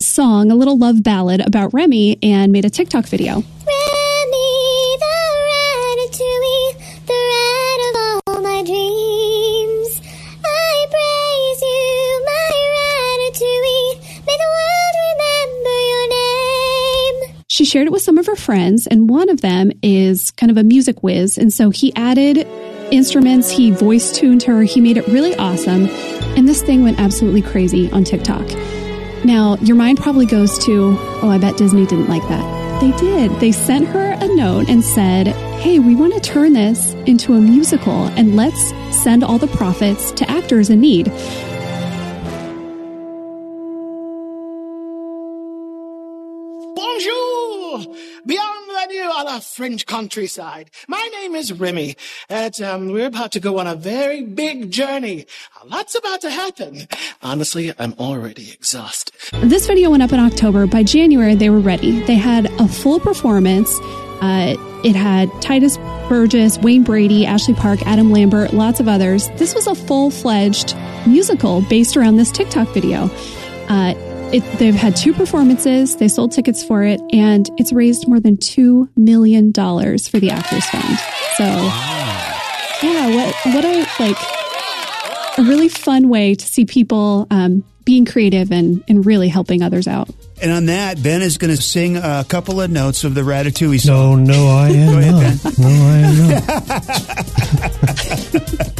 song, 0.00 0.50
a 0.50 0.54
little 0.54 0.76
love 0.76 1.02
ballad 1.02 1.40
about 1.40 1.72
Remy 1.72 2.18
and 2.22 2.52
made 2.52 2.64
a 2.64 2.70
TikTok 2.70 3.06
video. 3.06 3.42
She 17.56 17.64
shared 17.64 17.86
it 17.86 17.90
with 17.90 18.02
some 18.02 18.18
of 18.18 18.26
her 18.26 18.36
friends, 18.36 18.86
and 18.86 19.08
one 19.08 19.30
of 19.30 19.40
them 19.40 19.72
is 19.82 20.30
kind 20.32 20.50
of 20.50 20.58
a 20.58 20.62
music 20.62 21.02
whiz. 21.02 21.38
And 21.38 21.50
so 21.50 21.70
he 21.70 21.90
added 21.96 22.46
instruments, 22.92 23.48
he 23.48 23.70
voice 23.70 24.12
tuned 24.12 24.42
her, 24.42 24.60
he 24.60 24.78
made 24.78 24.98
it 24.98 25.08
really 25.08 25.34
awesome. 25.36 25.86
And 26.36 26.46
this 26.46 26.60
thing 26.60 26.82
went 26.82 27.00
absolutely 27.00 27.40
crazy 27.40 27.90
on 27.92 28.04
TikTok. 28.04 28.46
Now, 29.24 29.56
your 29.62 29.74
mind 29.74 29.96
probably 29.96 30.26
goes 30.26 30.58
to, 30.66 30.98
oh, 31.22 31.30
I 31.30 31.38
bet 31.38 31.56
Disney 31.56 31.86
didn't 31.86 32.10
like 32.10 32.28
that. 32.28 32.80
They 32.82 32.94
did. 32.98 33.30
They 33.40 33.52
sent 33.52 33.88
her 33.88 34.18
a 34.20 34.28
note 34.36 34.68
and 34.68 34.84
said, 34.84 35.28
hey, 35.62 35.78
we 35.78 35.94
want 35.94 36.12
to 36.12 36.20
turn 36.20 36.52
this 36.52 36.92
into 37.06 37.32
a 37.32 37.40
musical 37.40 38.04
and 38.18 38.36
let's 38.36 38.74
send 39.02 39.24
all 39.24 39.38
the 39.38 39.46
profits 39.46 40.12
to 40.12 40.30
actors 40.30 40.68
in 40.68 40.80
need. 40.80 41.10
French 49.40 49.86
countryside. 49.86 50.70
My 50.88 51.08
name 51.12 51.34
is 51.34 51.52
Remy, 51.52 51.96
and 52.28 52.60
um, 52.62 52.92
we're 52.92 53.06
about 53.06 53.32
to 53.32 53.40
go 53.40 53.58
on 53.58 53.66
a 53.66 53.74
very 53.74 54.22
big 54.22 54.70
journey. 54.70 55.26
A 55.62 55.66
lot's 55.66 55.94
about 55.94 56.20
to 56.22 56.30
happen. 56.30 56.88
Honestly, 57.22 57.72
I'm 57.78 57.94
already 57.94 58.52
exhausted. 58.52 59.14
This 59.42 59.66
video 59.66 59.90
went 59.90 60.02
up 60.02 60.12
in 60.12 60.20
October. 60.20 60.66
By 60.66 60.82
January, 60.82 61.34
they 61.34 61.50
were 61.50 61.60
ready. 61.60 62.00
They 62.00 62.14
had 62.14 62.46
a 62.60 62.68
full 62.68 63.00
performance. 63.00 63.70
Uh, 64.20 64.56
it 64.82 64.96
had 64.96 65.28
Tituss 65.42 65.76
Burgess, 66.08 66.58
Wayne 66.58 66.84
Brady, 66.84 67.26
Ashley 67.26 67.54
Park, 67.54 67.82
Adam 67.86 68.10
Lambert, 68.10 68.54
lots 68.54 68.80
of 68.80 68.88
others. 68.88 69.28
This 69.36 69.54
was 69.54 69.66
a 69.66 69.74
full 69.74 70.10
fledged 70.10 70.74
musical 71.06 71.60
based 71.62 71.96
around 71.96 72.16
this 72.16 72.30
TikTok 72.30 72.68
video. 72.68 73.10
Uh, 73.68 73.94
it, 74.32 74.42
they've 74.58 74.74
had 74.74 74.96
two 74.96 75.12
performances. 75.12 75.96
They 75.96 76.08
sold 76.08 76.32
tickets 76.32 76.64
for 76.64 76.82
it, 76.82 77.00
and 77.12 77.48
it's 77.58 77.72
raised 77.72 78.08
more 78.08 78.18
than 78.20 78.36
two 78.36 78.88
million 78.96 79.52
dollars 79.52 80.08
for 80.08 80.18
the 80.18 80.30
Actors 80.30 80.64
Fund. 80.66 80.98
So, 81.36 81.44
yeah, 82.82 83.14
what 83.14 83.34
what 83.54 83.64
a 83.64 83.86
like 84.00 84.16
a 85.38 85.42
really 85.42 85.68
fun 85.68 86.08
way 86.08 86.34
to 86.34 86.44
see 86.46 86.64
people 86.64 87.26
um, 87.30 87.62
being 87.84 88.04
creative 88.04 88.50
and 88.50 88.82
and 88.88 89.06
really 89.06 89.28
helping 89.28 89.62
others 89.62 89.86
out. 89.86 90.08
And 90.42 90.50
on 90.52 90.66
that, 90.66 91.00
Ben 91.02 91.22
is 91.22 91.38
going 91.38 91.54
to 91.54 91.62
sing 91.62 91.96
a 91.96 92.24
couple 92.28 92.60
of 92.60 92.70
notes 92.70 93.04
of 93.04 93.14
the 93.14 93.22
Ratatouille 93.22 93.80
song. 93.80 94.24
No, 94.24 94.34
no, 94.34 94.48
I 94.48 94.68
am 94.70 94.92
Go 94.92 94.98
ahead, 94.98 95.44
not. 95.44 95.58
No, 95.58 95.68
I 95.68 95.98
am 95.98 96.28
not. 96.28 96.42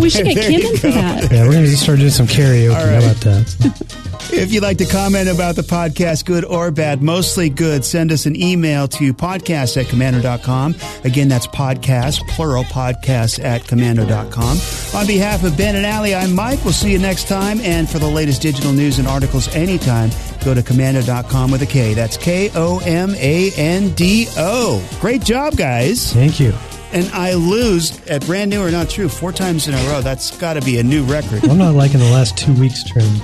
We 0.00 0.10
should 0.10 0.26
get 0.26 0.50
Kim 0.50 0.60
in 0.60 0.76
for 0.76 0.88
that. 0.88 1.30
Yeah, 1.30 1.44
we're 1.46 1.52
going 1.52 1.64
to 1.64 1.76
start 1.76 1.98
doing 1.98 2.10
some 2.10 2.26
karaoke. 2.26 2.74
How 2.74 2.98
about 2.98 3.16
that? 3.20 3.96
If 4.32 4.52
you'd 4.52 4.62
like 4.62 4.78
to 4.78 4.86
comment 4.86 5.28
about 5.28 5.56
the 5.56 5.62
podcast, 5.62 6.24
good 6.24 6.44
or 6.44 6.70
bad, 6.70 7.02
mostly 7.02 7.50
good, 7.50 7.84
send 7.84 8.12
us 8.12 8.26
an 8.26 8.36
email 8.40 8.88
to 8.88 9.12
podcast 9.12 9.76
at 9.76 9.86
komando.com. 9.86 10.74
Again, 11.04 11.28
that's 11.28 11.46
podcast, 11.46 12.26
plural 12.28 12.64
podcast 12.64 13.42
at 13.44 13.62
komando.com. 13.62 15.00
On 15.00 15.06
behalf 15.06 15.44
of 15.44 15.56
Ben 15.56 15.76
and 15.76 15.84
Allie, 15.84 16.14
I'm 16.14 16.34
Mike. 16.34 16.64
We'll 16.64 16.72
see 16.72 16.92
you 16.92 16.98
next 16.98 17.28
time. 17.28 17.60
And 17.60 17.88
for 17.88 17.98
the 17.98 18.08
latest 18.08 18.42
digital 18.42 18.72
news 18.72 18.98
and 18.98 19.08
articles 19.08 19.48
anytime, 19.54 20.10
go 20.44 20.54
to 20.54 20.62
komando.com 20.62 21.50
with 21.50 21.62
a 21.62 21.66
K. 21.66 21.94
That's 21.94 22.16
K 22.16 22.50
O 22.54 22.80
M 22.84 23.14
A 23.16 23.50
N 23.56 23.90
D 23.90 24.28
O. 24.36 24.82
Great 25.00 25.22
job, 25.22 25.56
guys. 25.56 26.12
Thank 26.12 26.40
you. 26.40 26.52
And 26.92 27.08
I 27.10 27.34
lose 27.34 28.04
at 28.08 28.26
brand 28.26 28.50
new 28.50 28.60
or 28.60 28.70
not 28.70 28.90
true 28.90 29.08
four 29.08 29.32
times 29.32 29.68
in 29.68 29.74
a 29.74 29.88
row. 29.88 30.00
That's 30.00 30.36
got 30.38 30.54
to 30.54 30.60
be 30.60 30.78
a 30.78 30.82
new 30.82 31.04
record. 31.04 31.44
I'm 31.44 31.58
not 31.58 31.74
liking 31.74 32.00
the 32.00 32.10
last 32.10 32.36
two 32.36 32.52
weeks 32.54 32.82
trend. 32.82 33.22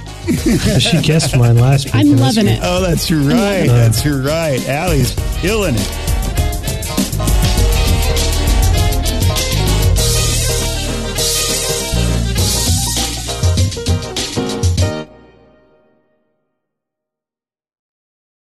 she 0.80 1.00
guessed 1.02 1.36
mine 1.36 1.56
last 1.56 1.86
week. 1.86 1.94
I'm 1.96 2.16
loving 2.16 2.46
it. 2.46 2.60
Oh, 2.62 2.80
that's 2.80 3.10
right. 3.10 3.66
That's 3.66 4.06
right. 4.06 4.66
Allie's 4.68 5.14
killing 5.40 5.74
it. 5.76 6.05